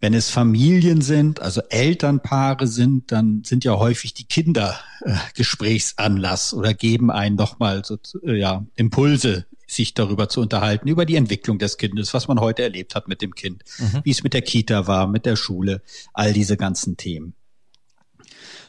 Wenn 0.00 0.14
es 0.14 0.30
Familien 0.30 1.02
sind, 1.02 1.40
also 1.40 1.60
Elternpaare 1.68 2.66
sind, 2.66 3.12
dann 3.12 3.42
sind 3.44 3.64
ja 3.64 3.76
häufig 3.76 4.14
die 4.14 4.24
Kinder 4.24 4.80
äh, 5.02 5.14
Gesprächsanlass 5.34 6.54
oder 6.54 6.72
geben 6.72 7.10
einen 7.10 7.36
nochmal 7.36 7.84
so, 7.84 7.98
äh, 8.22 8.38
ja, 8.38 8.64
Impulse, 8.74 9.44
sich 9.74 9.94
darüber 9.94 10.28
zu 10.28 10.40
unterhalten, 10.40 10.88
über 10.88 11.04
die 11.04 11.16
Entwicklung 11.16 11.58
des 11.58 11.76
Kindes, 11.78 12.14
was 12.14 12.28
man 12.28 12.40
heute 12.40 12.62
erlebt 12.62 12.94
hat 12.94 13.08
mit 13.08 13.22
dem 13.22 13.34
Kind, 13.34 13.64
mhm. 13.78 14.00
wie 14.04 14.10
es 14.10 14.22
mit 14.22 14.34
der 14.34 14.42
Kita 14.42 14.86
war, 14.86 15.06
mit 15.06 15.26
der 15.26 15.36
Schule, 15.36 15.82
all 16.12 16.32
diese 16.32 16.56
ganzen 16.56 16.96
Themen. 16.96 17.34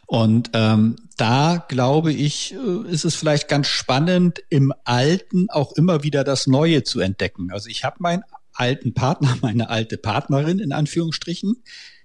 Und 0.07 0.51
ähm, 0.53 0.97
da 1.17 1.65
glaube 1.67 2.13
ich, 2.13 2.53
äh, 2.53 2.91
ist 2.91 3.05
es 3.05 3.15
vielleicht 3.15 3.47
ganz 3.47 3.67
spannend, 3.67 4.43
im 4.49 4.71
Alten 4.83 5.49
auch 5.49 5.71
immer 5.73 6.03
wieder 6.03 6.23
das 6.23 6.47
Neue 6.47 6.83
zu 6.83 6.99
entdecken. 6.99 7.51
Also 7.51 7.69
ich 7.69 7.83
habe 7.83 7.97
meinen 7.99 8.23
alten 8.53 8.93
Partner, 8.93 9.37
meine 9.41 9.69
alte 9.69 9.97
Partnerin 9.97 10.59
in 10.59 10.71
Anführungsstrichen, 10.71 11.63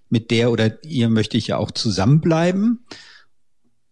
mit 0.08 0.30
der 0.30 0.50
oder 0.50 0.82
ihr 0.84 1.08
möchte 1.08 1.36
ich 1.36 1.48
ja 1.48 1.58
auch 1.58 1.70
zusammenbleiben. 1.70 2.84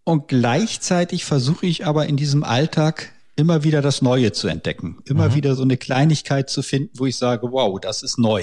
Und 0.04 0.26
gleichzeitig 0.26 1.26
versuche 1.26 1.66
ich 1.66 1.86
aber 1.86 2.06
in 2.06 2.16
diesem 2.16 2.42
Alltag 2.42 3.12
immer 3.38 3.62
wieder 3.62 3.83
das 3.83 4.03
Neue 4.03 4.33
zu 4.33 4.48
entdecken, 4.48 4.98
immer 5.05 5.29
mhm. 5.29 5.35
wieder 5.35 5.55
so 5.55 5.62
eine 5.62 5.77
Kleinigkeit 5.77 6.51
zu 6.51 6.62
finden, 6.62 6.90
wo 6.98 7.07
ich 7.07 7.16
sage, 7.16 7.53
wow, 7.53 7.79
das 7.81 8.03
ist 8.03 8.18
neu, 8.18 8.42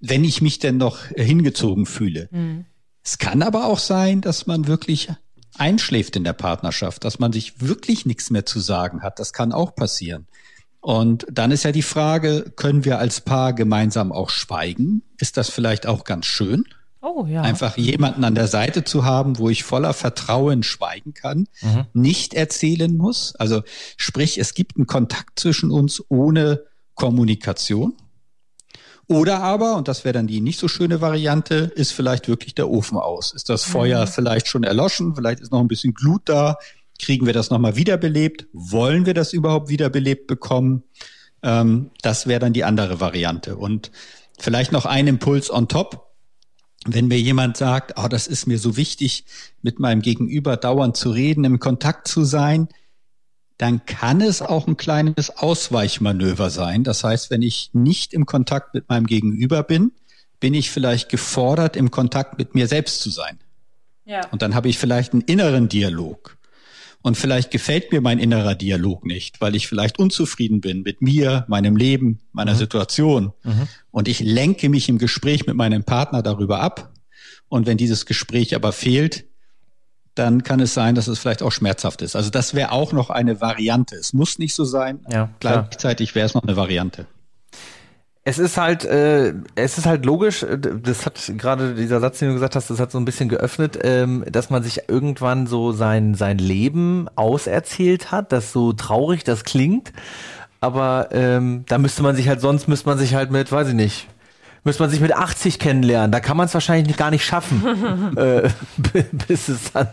wenn 0.00 0.24
ich 0.24 0.40
mich 0.40 0.58
denn 0.58 0.78
noch 0.78 1.04
hingezogen 1.08 1.84
fühle. 1.84 2.28
Mhm. 2.30 2.64
Es 3.04 3.18
kann 3.18 3.42
aber 3.42 3.66
auch 3.66 3.78
sein, 3.78 4.22
dass 4.22 4.46
man 4.46 4.66
wirklich 4.66 5.10
einschläft 5.58 6.16
in 6.16 6.24
der 6.24 6.32
Partnerschaft, 6.32 7.04
dass 7.04 7.18
man 7.18 7.32
sich 7.32 7.60
wirklich 7.60 8.06
nichts 8.06 8.30
mehr 8.30 8.46
zu 8.46 8.60
sagen 8.60 9.02
hat. 9.02 9.18
Das 9.18 9.34
kann 9.34 9.52
auch 9.52 9.74
passieren. 9.74 10.26
Und 10.80 11.26
dann 11.30 11.50
ist 11.50 11.64
ja 11.64 11.72
die 11.72 11.82
Frage, 11.82 12.52
können 12.56 12.86
wir 12.86 12.98
als 12.98 13.20
Paar 13.20 13.52
gemeinsam 13.52 14.12
auch 14.12 14.30
schweigen? 14.30 15.02
Ist 15.18 15.36
das 15.36 15.50
vielleicht 15.50 15.86
auch 15.86 16.04
ganz 16.04 16.24
schön? 16.26 16.64
Oh, 17.04 17.26
ja. 17.26 17.42
Einfach 17.42 17.76
jemanden 17.76 18.22
an 18.22 18.36
der 18.36 18.46
Seite 18.46 18.84
zu 18.84 19.04
haben, 19.04 19.36
wo 19.38 19.50
ich 19.50 19.64
voller 19.64 19.92
Vertrauen 19.92 20.62
schweigen 20.62 21.14
kann, 21.14 21.48
mhm. 21.60 21.86
nicht 21.92 22.32
erzählen 22.32 22.96
muss. 22.96 23.34
Also 23.34 23.62
sprich, 23.96 24.38
es 24.38 24.54
gibt 24.54 24.76
einen 24.76 24.86
Kontakt 24.86 25.40
zwischen 25.40 25.72
uns 25.72 26.00
ohne 26.08 26.62
Kommunikation. 26.94 27.94
Oder 29.08 29.40
aber, 29.40 29.76
und 29.76 29.88
das 29.88 30.04
wäre 30.04 30.12
dann 30.12 30.28
die 30.28 30.40
nicht 30.40 30.60
so 30.60 30.68
schöne 30.68 31.00
Variante, 31.00 31.72
ist 31.74 31.92
vielleicht 31.92 32.28
wirklich 32.28 32.54
der 32.54 32.70
Ofen 32.70 32.96
aus. 32.96 33.32
Ist 33.32 33.48
das 33.48 33.64
Feuer 33.64 34.02
mhm. 34.02 34.08
vielleicht 34.08 34.46
schon 34.46 34.62
erloschen? 34.62 35.16
Vielleicht 35.16 35.40
ist 35.40 35.50
noch 35.50 35.60
ein 35.60 35.68
bisschen 35.68 35.94
Glut 35.94 36.22
da. 36.26 36.56
Kriegen 37.00 37.26
wir 37.26 37.32
das 37.32 37.50
nochmal 37.50 37.74
wiederbelebt? 37.74 38.46
Wollen 38.52 39.06
wir 39.06 39.14
das 39.14 39.32
überhaupt 39.32 39.68
wiederbelebt 39.68 40.28
bekommen? 40.28 40.84
Ähm, 41.42 41.90
das 42.00 42.28
wäre 42.28 42.38
dann 42.38 42.52
die 42.52 42.62
andere 42.62 43.00
Variante. 43.00 43.56
Und 43.56 43.90
vielleicht 44.38 44.70
noch 44.70 44.86
ein 44.86 45.08
Impuls 45.08 45.50
on 45.50 45.66
top. 45.66 46.11
Wenn 46.86 47.06
mir 47.06 47.20
jemand 47.20 47.56
sagt, 47.56 47.94
oh, 47.96 48.08
das 48.08 48.26
ist 48.26 48.46
mir 48.46 48.58
so 48.58 48.76
wichtig, 48.76 49.24
mit 49.62 49.78
meinem 49.78 50.02
Gegenüber 50.02 50.56
dauernd 50.56 50.96
zu 50.96 51.10
reden, 51.10 51.44
im 51.44 51.60
Kontakt 51.60 52.08
zu 52.08 52.24
sein, 52.24 52.68
dann 53.58 53.86
kann 53.86 54.20
es 54.20 54.42
auch 54.42 54.66
ein 54.66 54.76
kleines 54.76 55.30
Ausweichmanöver 55.30 56.50
sein. 56.50 56.82
Das 56.82 57.04
heißt, 57.04 57.30
wenn 57.30 57.42
ich 57.42 57.70
nicht 57.72 58.12
im 58.12 58.26
Kontakt 58.26 58.74
mit 58.74 58.88
meinem 58.88 59.06
Gegenüber 59.06 59.62
bin, 59.62 59.92
bin 60.40 60.54
ich 60.54 60.72
vielleicht 60.72 61.08
gefordert, 61.08 61.76
im 61.76 61.92
Kontakt 61.92 62.38
mit 62.38 62.56
mir 62.56 62.66
selbst 62.66 63.00
zu 63.00 63.10
sein. 63.10 63.38
Ja. 64.04 64.26
Und 64.32 64.42
dann 64.42 64.56
habe 64.56 64.68
ich 64.68 64.78
vielleicht 64.78 65.12
einen 65.12 65.22
inneren 65.22 65.68
Dialog. 65.68 66.36
Und 67.02 67.16
vielleicht 67.16 67.50
gefällt 67.50 67.90
mir 67.90 68.00
mein 68.00 68.18
innerer 68.18 68.54
Dialog 68.54 69.04
nicht, 69.04 69.40
weil 69.40 69.56
ich 69.56 69.66
vielleicht 69.66 69.98
unzufrieden 69.98 70.60
bin 70.60 70.82
mit 70.82 71.02
mir, 71.02 71.44
meinem 71.48 71.76
Leben, 71.76 72.20
meiner 72.32 72.54
mhm. 72.54 72.58
Situation. 72.58 73.32
Mhm. 73.42 73.68
Und 73.90 74.08
ich 74.08 74.20
lenke 74.20 74.68
mich 74.68 74.88
im 74.88 74.98
Gespräch 74.98 75.46
mit 75.46 75.56
meinem 75.56 75.84
Partner 75.84 76.22
darüber 76.22 76.60
ab. 76.60 76.92
Und 77.48 77.66
wenn 77.66 77.76
dieses 77.76 78.06
Gespräch 78.06 78.54
aber 78.54 78.72
fehlt, 78.72 79.24
dann 80.14 80.42
kann 80.42 80.60
es 80.60 80.74
sein, 80.74 80.94
dass 80.94 81.08
es 81.08 81.18
vielleicht 81.18 81.42
auch 81.42 81.52
schmerzhaft 81.52 82.02
ist. 82.02 82.16
Also 82.16 82.30
das 82.30 82.54
wäre 82.54 82.70
auch 82.70 82.92
noch 82.92 83.10
eine 83.10 83.40
Variante. 83.40 83.96
Es 83.96 84.12
muss 84.12 84.38
nicht 84.38 84.54
so 84.54 84.64
sein. 84.64 85.00
Ja, 85.10 85.30
Gleichzeitig 85.40 86.14
wäre 86.14 86.26
es 86.26 86.34
noch 86.34 86.42
eine 86.42 86.56
Variante. 86.56 87.06
Es 88.24 88.38
ist 88.38 88.56
halt, 88.56 88.84
äh, 88.84 89.34
es 89.56 89.78
ist 89.78 89.86
halt 89.86 90.04
logisch, 90.04 90.44
äh, 90.44 90.56
das 90.56 91.06
hat 91.06 91.32
gerade 91.38 91.74
dieser 91.74 91.98
Satz, 91.98 92.20
den 92.20 92.28
du 92.28 92.34
gesagt 92.34 92.54
hast, 92.54 92.70
das 92.70 92.78
hat 92.78 92.92
so 92.92 92.98
ein 92.98 93.04
bisschen 93.04 93.28
geöffnet, 93.28 93.78
ähm, 93.82 94.24
dass 94.30 94.48
man 94.48 94.62
sich 94.62 94.88
irgendwann 94.88 95.48
so 95.48 95.72
sein, 95.72 96.14
sein 96.14 96.38
Leben 96.38 97.08
auserzählt 97.16 98.12
hat, 98.12 98.30
das 98.30 98.52
so 98.52 98.72
traurig 98.72 99.24
das 99.24 99.42
klingt. 99.44 99.92
Aber 100.60 101.08
ähm, 101.10 101.64
da 101.66 101.78
müsste 101.78 102.04
man 102.04 102.14
sich 102.14 102.28
halt, 102.28 102.40
sonst 102.40 102.68
müsste 102.68 102.88
man 102.88 102.96
sich 102.96 103.14
halt 103.14 103.32
mit, 103.32 103.50
weiß 103.50 103.68
ich 103.68 103.74
nicht, 103.74 104.06
müsste 104.64 104.82
man 104.82 104.90
sich 104.90 105.00
mit 105.00 105.12
80 105.12 105.58
kennenlernen. 105.58 106.12
Da 106.12 106.20
kann 106.20 106.36
man 106.36 106.46
es 106.46 106.54
wahrscheinlich 106.54 106.96
gar 106.96 107.10
nicht 107.10 107.24
schaffen, 107.24 108.16
äh, 108.16 108.48
bis 109.28 109.48
es 109.48 109.72
dann 109.72 109.88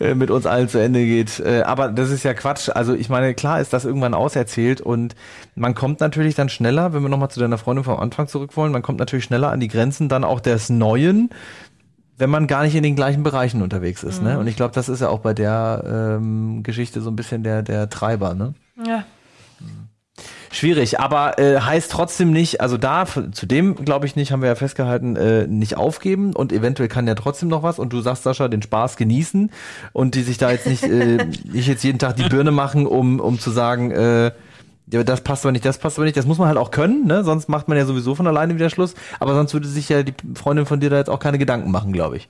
äh, 0.00 0.14
mit 0.14 0.30
uns 0.30 0.46
allen 0.46 0.68
zu 0.68 0.78
Ende 0.78 1.04
geht. 1.04 1.40
Äh, 1.40 1.62
aber 1.62 1.88
das 1.88 2.10
ist 2.10 2.22
ja 2.22 2.34
Quatsch. 2.34 2.68
Also 2.68 2.94
ich 2.94 3.08
meine, 3.08 3.34
klar 3.34 3.60
ist 3.60 3.72
das 3.72 3.84
irgendwann 3.84 4.14
auserzählt 4.14 4.80
und 4.80 5.14
man 5.54 5.74
kommt 5.74 6.00
natürlich 6.00 6.34
dann 6.34 6.48
schneller, 6.48 6.92
wenn 6.92 7.02
wir 7.02 7.08
nochmal 7.08 7.30
zu 7.30 7.40
deiner 7.40 7.58
Freundin 7.58 7.84
vom 7.84 7.98
Anfang 7.98 8.28
zurück 8.28 8.56
wollen, 8.56 8.72
man 8.72 8.82
kommt 8.82 8.98
natürlich 8.98 9.24
schneller 9.24 9.50
an 9.50 9.60
die 9.60 9.68
Grenzen 9.68 10.08
dann 10.08 10.24
auch 10.24 10.40
des 10.40 10.70
Neuen, 10.70 11.30
wenn 12.18 12.30
man 12.30 12.46
gar 12.46 12.62
nicht 12.62 12.76
in 12.76 12.84
den 12.84 12.94
gleichen 12.94 13.24
Bereichen 13.24 13.62
unterwegs 13.62 14.04
ist. 14.04 14.22
Ne? 14.22 14.28
Mhm. 14.28 14.34
Ne? 14.34 14.40
Und 14.40 14.46
ich 14.46 14.56
glaube, 14.56 14.74
das 14.74 14.88
ist 14.88 15.00
ja 15.00 15.08
auch 15.08 15.20
bei 15.20 15.34
der 15.34 16.18
ähm, 16.20 16.62
Geschichte 16.62 17.00
so 17.00 17.10
ein 17.10 17.16
bisschen 17.16 17.42
der, 17.42 17.62
der 17.62 17.88
Treiber. 17.88 18.34
Ne? 18.34 18.54
Schwierig, 20.62 21.00
aber 21.00 21.40
äh, 21.40 21.58
heißt 21.58 21.90
trotzdem 21.90 22.30
nicht, 22.30 22.60
also 22.60 22.76
da, 22.76 23.04
zu 23.04 23.46
dem 23.46 23.74
glaube 23.74 24.06
ich 24.06 24.14
nicht, 24.14 24.30
haben 24.30 24.42
wir 24.42 24.48
ja 24.48 24.54
festgehalten, 24.54 25.16
äh, 25.16 25.48
nicht 25.48 25.76
aufgeben 25.76 26.36
und 26.36 26.52
eventuell 26.52 26.88
kann 26.88 27.08
ja 27.08 27.16
trotzdem 27.16 27.48
noch 27.48 27.64
was 27.64 27.80
und 27.80 27.92
du 27.92 28.00
sagst, 28.00 28.22
Sascha, 28.22 28.46
den 28.46 28.62
Spaß 28.62 28.96
genießen 28.96 29.50
und 29.92 30.14
die 30.14 30.22
sich 30.22 30.38
da 30.38 30.52
jetzt 30.52 30.68
nicht, 30.68 30.84
äh, 30.84 31.26
nicht 31.52 31.66
jetzt 31.66 31.82
jeden 31.82 31.98
Tag 31.98 32.14
die 32.14 32.28
Birne 32.28 32.52
machen, 32.52 32.86
um, 32.86 33.18
um 33.18 33.40
zu 33.40 33.50
sagen, 33.50 33.90
äh, 33.90 34.30
ja, 34.92 35.02
das 35.02 35.22
passt 35.22 35.44
aber 35.44 35.50
nicht, 35.50 35.64
das 35.64 35.78
passt 35.78 35.98
aber 35.98 36.04
nicht. 36.04 36.16
Das 36.16 36.26
muss 36.26 36.38
man 36.38 36.46
halt 36.46 36.58
auch 36.58 36.70
können, 36.70 37.06
ne? 37.06 37.24
Sonst 37.24 37.48
macht 37.48 37.66
man 37.66 37.76
ja 37.76 37.84
sowieso 37.84 38.14
von 38.14 38.28
alleine 38.28 38.54
wieder 38.54 38.70
Schluss. 38.70 38.94
Aber 39.18 39.34
sonst 39.34 39.54
würde 39.54 39.66
sich 39.66 39.88
ja 39.88 40.04
die 40.04 40.14
Freundin 40.34 40.66
von 40.66 40.78
dir 40.78 40.90
da 40.90 40.98
jetzt 40.98 41.10
auch 41.10 41.18
keine 41.18 41.38
Gedanken 41.38 41.72
machen, 41.72 41.92
glaube 41.92 42.18
ich. 42.18 42.28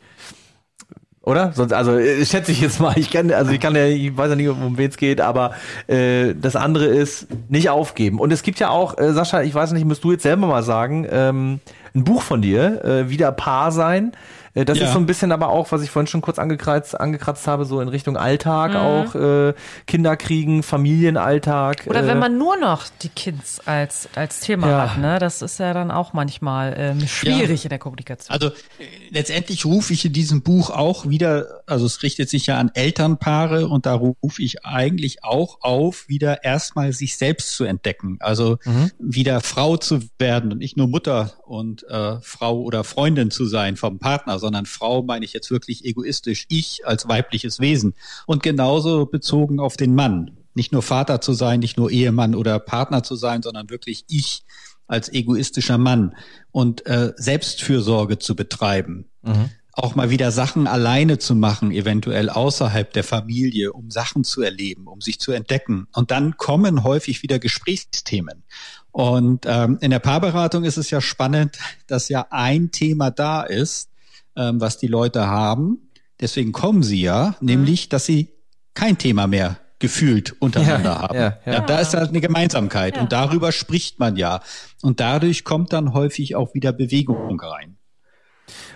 Oder? 1.25 1.53
Sonst, 1.53 1.73
also 1.73 1.93
äh, 1.93 2.25
schätze 2.27 2.51
ich 2.51 2.61
jetzt 2.61 2.81
mal, 2.81 2.99
ich 2.99 3.11
kann, 3.11 3.31
also 3.31 3.53
ich 3.53 3.61
kann 3.61 3.77
ja, 3.77 3.87
ich 3.87 4.17
weiß 4.17 4.31
ja 4.31 4.37
nicht, 4.37 4.49
um 4.49 4.77
wen 4.77 4.91
es 4.91 4.97
geht, 4.97 5.21
aber 5.21 5.53
äh, 5.87 6.35
das 6.35 6.57
andere 6.57 6.87
ist 6.87 7.29
nicht 7.49 7.71
aufgeben. 7.71 8.19
Und 8.19 8.33
es 8.33 8.43
gibt 8.43 8.59
ja 8.59 8.71
auch, 8.71 8.99
äh, 8.99 9.13
Sascha, 9.13 9.43
ich 9.43 9.55
weiß 9.55 9.73
nicht, 9.73 9.85
musst 9.85 10.03
du 10.03 10.11
jetzt 10.13 10.25
selber 10.25 10.49
mal 10.49 10.63
sagen, 10.65 11.07
ähm, 11.09 11.61
ein 11.95 12.05
Buch 12.05 12.23
von 12.23 12.43
dir, 12.43 12.85
äh, 12.85 13.09
wieder 13.09 13.31
Paar 13.31 13.71
sein. 13.71 14.13
Äh, 14.55 14.65
das 14.65 14.79
ja. 14.79 14.87
ist 14.87 14.93
so 14.93 14.99
ein 14.99 15.07
bisschen 15.07 15.33
aber 15.33 15.49
auch, 15.49 15.73
was 15.73 15.83
ich 15.83 15.91
vorhin 15.91 16.07
schon 16.07 16.21
kurz 16.21 16.39
angekratzt, 16.39 16.99
angekratzt 16.99 17.47
habe, 17.47 17.65
so 17.65 17.81
in 17.81 17.89
Richtung 17.89 18.17
Alltag 18.17 18.73
mhm. 18.73 18.77
auch, 18.77 19.15
äh, 19.15 19.55
Kinder 19.87 20.17
kriegen, 20.17 20.63
Familienalltag. 20.63 21.85
Oder 21.87 22.05
äh, 22.05 22.07
wenn 22.07 22.19
man 22.19 22.37
nur 22.39 22.57
noch 22.57 22.85
die 23.03 23.09
Kids 23.09 23.61
als, 23.67 24.09
als 24.15 24.41
Thema 24.41 24.69
ja. 24.69 24.91
hat, 24.91 24.99
ne? 24.99 25.19
Das 25.19 25.43
ist 25.43 25.59
ja 25.59 25.73
dann 25.73 25.91
auch 25.91 26.13
manchmal 26.13 26.75
ähm, 26.77 27.07
schwierig 27.07 27.63
ja. 27.63 27.67
in 27.67 27.71
der 27.71 27.79
Kommunikation. 27.79 28.33
Also 28.33 28.49
äh, 28.49 28.87
letztendlich 29.11 29.65
rufe 29.65 29.93
ich 29.93 30.05
in 30.05 30.13
diesem 30.13 30.43
Buch 30.43 30.71
auch 30.71 31.09
wieder, 31.09 31.62
also 31.73 31.87
es 31.87 32.03
richtet 32.03 32.29
sich 32.29 32.47
ja 32.47 32.59
an 32.59 32.71
Elternpaare 32.75 33.67
und 33.67 33.87
da 33.87 33.95
rufe 33.95 34.43
ich 34.43 34.65
eigentlich 34.65 35.25
auch 35.25 35.59
auf, 35.63 36.09
wieder 36.09 36.45
erstmal 36.45 36.93
sich 36.93 37.17
selbst 37.17 37.57
zu 37.57 37.65
entdecken. 37.65 38.19
Also 38.21 38.59
mhm. 38.65 38.93
wieder 38.99 39.41
Frau 39.41 39.77
zu 39.77 40.01
werden 40.19 40.53
und 40.53 40.59
nicht 40.59 40.77
nur 40.77 40.87
Mutter 40.87 41.33
und 41.45 41.83
äh, 41.89 42.21
Frau 42.21 42.61
oder 42.61 42.85
Freundin 42.85 43.31
zu 43.31 43.47
sein 43.47 43.77
vom 43.77 43.99
Partner, 43.99 44.39
sondern 44.39 44.67
Frau 44.67 45.03
meine 45.03 45.25
ich 45.25 45.33
jetzt 45.33 45.51
wirklich 45.51 45.85
egoistisch, 45.85 46.47
ich 46.49 46.87
als 46.87 47.09
weibliches 47.09 47.59
Wesen. 47.59 47.95
Und 48.27 48.43
genauso 48.43 49.07
bezogen 49.07 49.59
auf 49.59 49.77
den 49.77 49.95
Mann. 49.95 50.39
Nicht 50.55 50.73
nur 50.73 50.83
Vater 50.83 51.21
zu 51.21 51.33
sein, 51.33 51.61
nicht 51.61 51.79
nur 51.79 51.91
Ehemann 51.91 52.35
oder 52.35 52.59
Partner 52.59 53.03
zu 53.03 53.17
sein, 53.17 53.43
sondern 53.43 53.71
wirklich 53.71 54.05
ich 54.09 54.45
als 54.87 55.11
egoistischer 55.11 55.79
Mann 55.79 56.15
und 56.51 56.85
äh, 56.87 57.13
Selbstfürsorge 57.17 58.19
zu 58.19 58.37
betreiben. 58.37 59.07
Mhm. 59.23 59.51
Auch 59.75 59.95
mal 59.95 60.11
wieder 60.11 60.31
Sachen 60.31 60.67
alleine 60.67 61.19
zu 61.19 61.35
machen, 61.35 61.71
eventuell 61.73 62.29
außerhalb 62.29 62.93
der 62.93 63.05
Familie, 63.05 63.73
um 63.73 63.91
Sachen 63.91 64.23
zu 64.23 64.43
erleben, 64.43 64.87
um 64.87 65.01
sich 65.01 65.19
zu 65.19 65.33
entdecken. 65.33 65.89
Und 65.93 66.11
dann 66.11 66.37
kommen 66.37 66.85
häufig 66.85 67.23
wieder 67.23 67.39
Gesprächsthemen. 67.39 68.43
Und 68.91 69.47
ähm, 69.47 69.79
in 69.81 69.91
der 69.91 69.99
Paarberatung 69.99 70.65
ist 70.65 70.77
es 70.77 70.91
ja 70.91 71.01
spannend, 71.01 71.59
dass 71.87 72.09
ja 72.09 72.27
ein 72.31 72.71
Thema 72.71 73.11
da 73.11 73.43
ist, 73.43 73.89
ähm, 74.37 74.61
was 74.61 74.79
die 74.79 74.89
Leute 74.89 75.27
haben. 75.27 75.91
Deswegen 76.21 76.53
kommen 76.53 76.83
sie 76.83 77.01
ja, 77.01 77.35
mhm. 77.41 77.47
nämlich, 77.47 77.89
dass 77.89 78.05
sie 78.05 78.29
kein 78.75 78.99
Thema 78.99 79.27
mehr 79.27 79.59
gefühlt 79.79 80.41
untereinander 80.41 80.91
ja, 80.91 81.01
haben. 81.01 81.17
Ja, 81.17 81.39
ja. 81.45 81.53
ja, 81.55 81.61
da 81.61 81.81
ist 81.81 81.95
halt 81.95 82.11
eine 82.11 82.21
Gemeinsamkeit 82.21 82.99
und 82.99 83.11
darüber 83.11 83.51
spricht 83.51 83.99
man 83.99 84.17
ja. 84.17 84.41
Und 84.81 85.01
dadurch 85.01 85.43
kommt 85.43 85.73
dann 85.73 85.93
häufig 85.93 86.37
auch 86.37 86.55
wieder 86.55 86.73
Bewegung 86.73 87.41
rein. 87.41 87.77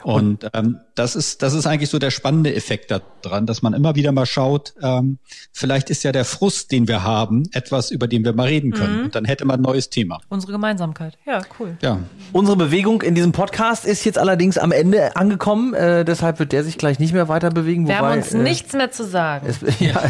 Und 0.02 0.50
ähm, 0.52 0.80
das 0.96 1.14
ist 1.14 1.42
das 1.42 1.54
ist 1.54 1.66
eigentlich 1.66 1.90
so 1.90 1.98
der 1.98 2.11
spannende 2.11 2.54
Effekt 2.54 2.90
daran, 3.22 3.46
dass 3.46 3.62
man 3.62 3.74
immer 3.74 3.94
wieder 3.94 4.12
mal 4.12 4.26
schaut, 4.26 4.74
ähm, 4.82 5.18
vielleicht 5.52 5.90
ist 5.90 6.02
ja 6.02 6.12
der 6.12 6.24
Frust, 6.24 6.72
den 6.72 6.88
wir 6.88 7.02
haben, 7.02 7.44
etwas, 7.52 7.90
über 7.90 8.09
den 8.09 8.24
wir 8.24 8.32
mal 8.32 8.48
reden 8.48 8.72
können. 8.72 8.98
Mhm. 8.98 9.04
Und 9.04 9.14
dann 9.14 9.24
hätte 9.24 9.44
man 9.44 9.61
ein 9.61 9.62
neues 9.62 9.90
Thema. 9.90 10.20
Unsere 10.28 10.52
Gemeinsamkeit. 10.52 11.18
Ja, 11.26 11.42
cool. 11.59 11.76
Ja. 11.82 11.98
Unsere 12.32 12.56
Bewegung 12.56 13.02
in 13.02 13.14
diesem 13.14 13.32
Podcast 13.32 13.85
ist 13.85 14.04
jetzt 14.04 14.18
allerdings 14.18 14.59
am 14.59 14.72
Ende 14.72 15.16
angekommen. 15.16 15.74
Äh, 15.74 16.04
deshalb 16.04 16.38
wird 16.38 16.52
der 16.52 16.64
sich 16.64 16.78
gleich 16.78 16.98
nicht 16.98 17.12
mehr 17.12 17.28
weiter 17.28 17.50
bewegen. 17.50 17.87
Wir 17.87 17.96
wobei, 17.96 18.09
haben 18.09 18.18
uns 18.18 18.32
äh, 18.32 18.38
nichts 18.38 18.72
mehr 18.72 18.90
zu 18.90 19.04
sagen. 19.04 19.46
Es, 19.48 19.59
ja, 19.80 20.02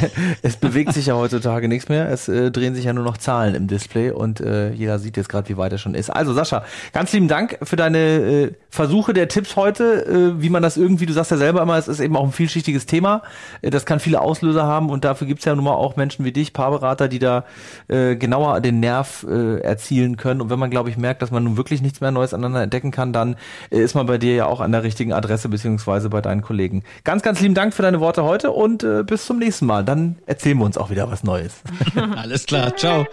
es 0.42 0.56
bewegt 0.56 0.92
sich 0.92 1.06
ja 1.06 1.14
heutzutage 1.14 1.68
nichts 1.68 1.88
mehr. 1.88 2.08
Es 2.10 2.28
äh, 2.28 2.50
drehen 2.50 2.74
sich 2.74 2.84
ja 2.84 2.92
nur 2.92 3.04
noch 3.04 3.16
Zahlen 3.16 3.54
im 3.54 3.66
Display 3.66 4.10
und 4.10 4.40
äh, 4.40 4.70
jeder 4.70 4.98
sieht 4.98 5.16
jetzt 5.16 5.28
gerade, 5.28 5.48
wie 5.48 5.56
weit 5.56 5.72
er 5.72 5.78
schon 5.78 5.94
ist. 5.94 6.10
Also 6.10 6.32
Sascha, 6.32 6.64
ganz 6.92 7.12
lieben 7.12 7.28
Dank 7.28 7.58
für 7.62 7.76
deine 7.76 7.98
äh, 7.98 8.52
Versuche 8.70 9.12
der 9.12 9.28
Tipps 9.28 9.56
heute, 9.56 10.06
äh, 10.06 10.42
wie 10.42 10.50
man 10.50 10.62
das 10.62 10.75
irgendwie, 10.76 11.06
du 11.06 11.12
sagst 11.12 11.30
ja 11.30 11.36
selber 11.36 11.62
immer, 11.62 11.76
es 11.76 11.88
ist 11.88 12.00
eben 12.00 12.16
auch 12.16 12.24
ein 12.24 12.32
vielschichtiges 12.32 12.86
Thema. 12.86 13.22
Äh, 13.62 13.70
das 13.70 13.86
kann 13.86 14.00
viele 14.00 14.20
Auslöser 14.20 14.64
haben 14.64 14.90
und 14.90 15.04
dafür 15.04 15.26
gibt's 15.26 15.44
ja 15.44 15.54
nun 15.54 15.64
mal 15.64 15.74
auch 15.74 15.96
Menschen 15.96 16.24
wie 16.24 16.32
dich, 16.32 16.52
Paarberater, 16.52 17.08
die 17.08 17.18
da 17.18 17.44
äh, 17.88 18.16
genauer 18.16 18.60
den 18.60 18.80
Nerv 18.80 19.26
äh, 19.28 19.60
erzielen 19.60 20.16
können. 20.16 20.40
Und 20.40 20.50
wenn 20.50 20.58
man, 20.58 20.70
glaube 20.70 20.90
ich, 20.90 20.96
merkt, 20.96 21.22
dass 21.22 21.30
man 21.30 21.44
nun 21.44 21.56
wirklich 21.56 21.82
nichts 21.82 22.00
mehr 22.00 22.10
Neues 22.10 22.34
aneinander 22.34 22.62
entdecken 22.62 22.90
kann, 22.90 23.12
dann 23.12 23.36
äh, 23.70 23.78
ist 23.78 23.94
man 23.94 24.06
bei 24.06 24.18
dir 24.18 24.34
ja 24.34 24.46
auch 24.46 24.60
an 24.60 24.72
der 24.72 24.82
richtigen 24.82 25.12
Adresse 25.12 25.48
beziehungsweise 25.48 26.08
bei 26.10 26.20
deinen 26.20 26.42
Kollegen. 26.42 26.82
Ganz, 27.04 27.22
ganz 27.22 27.40
lieben 27.40 27.54
Dank 27.54 27.74
für 27.74 27.82
deine 27.82 28.00
Worte 28.00 28.24
heute 28.24 28.50
und 28.50 28.82
äh, 28.82 29.02
bis 29.02 29.26
zum 29.26 29.38
nächsten 29.38 29.66
Mal. 29.66 29.84
Dann 29.84 30.16
erzählen 30.26 30.58
wir 30.58 30.64
uns 30.64 30.78
auch 30.78 30.90
wieder 30.90 31.10
was 31.10 31.24
Neues. 31.24 31.62
Alles 32.16 32.46
klar, 32.46 32.74
ciao. 32.76 33.06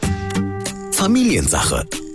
Familiensache 0.91 1.84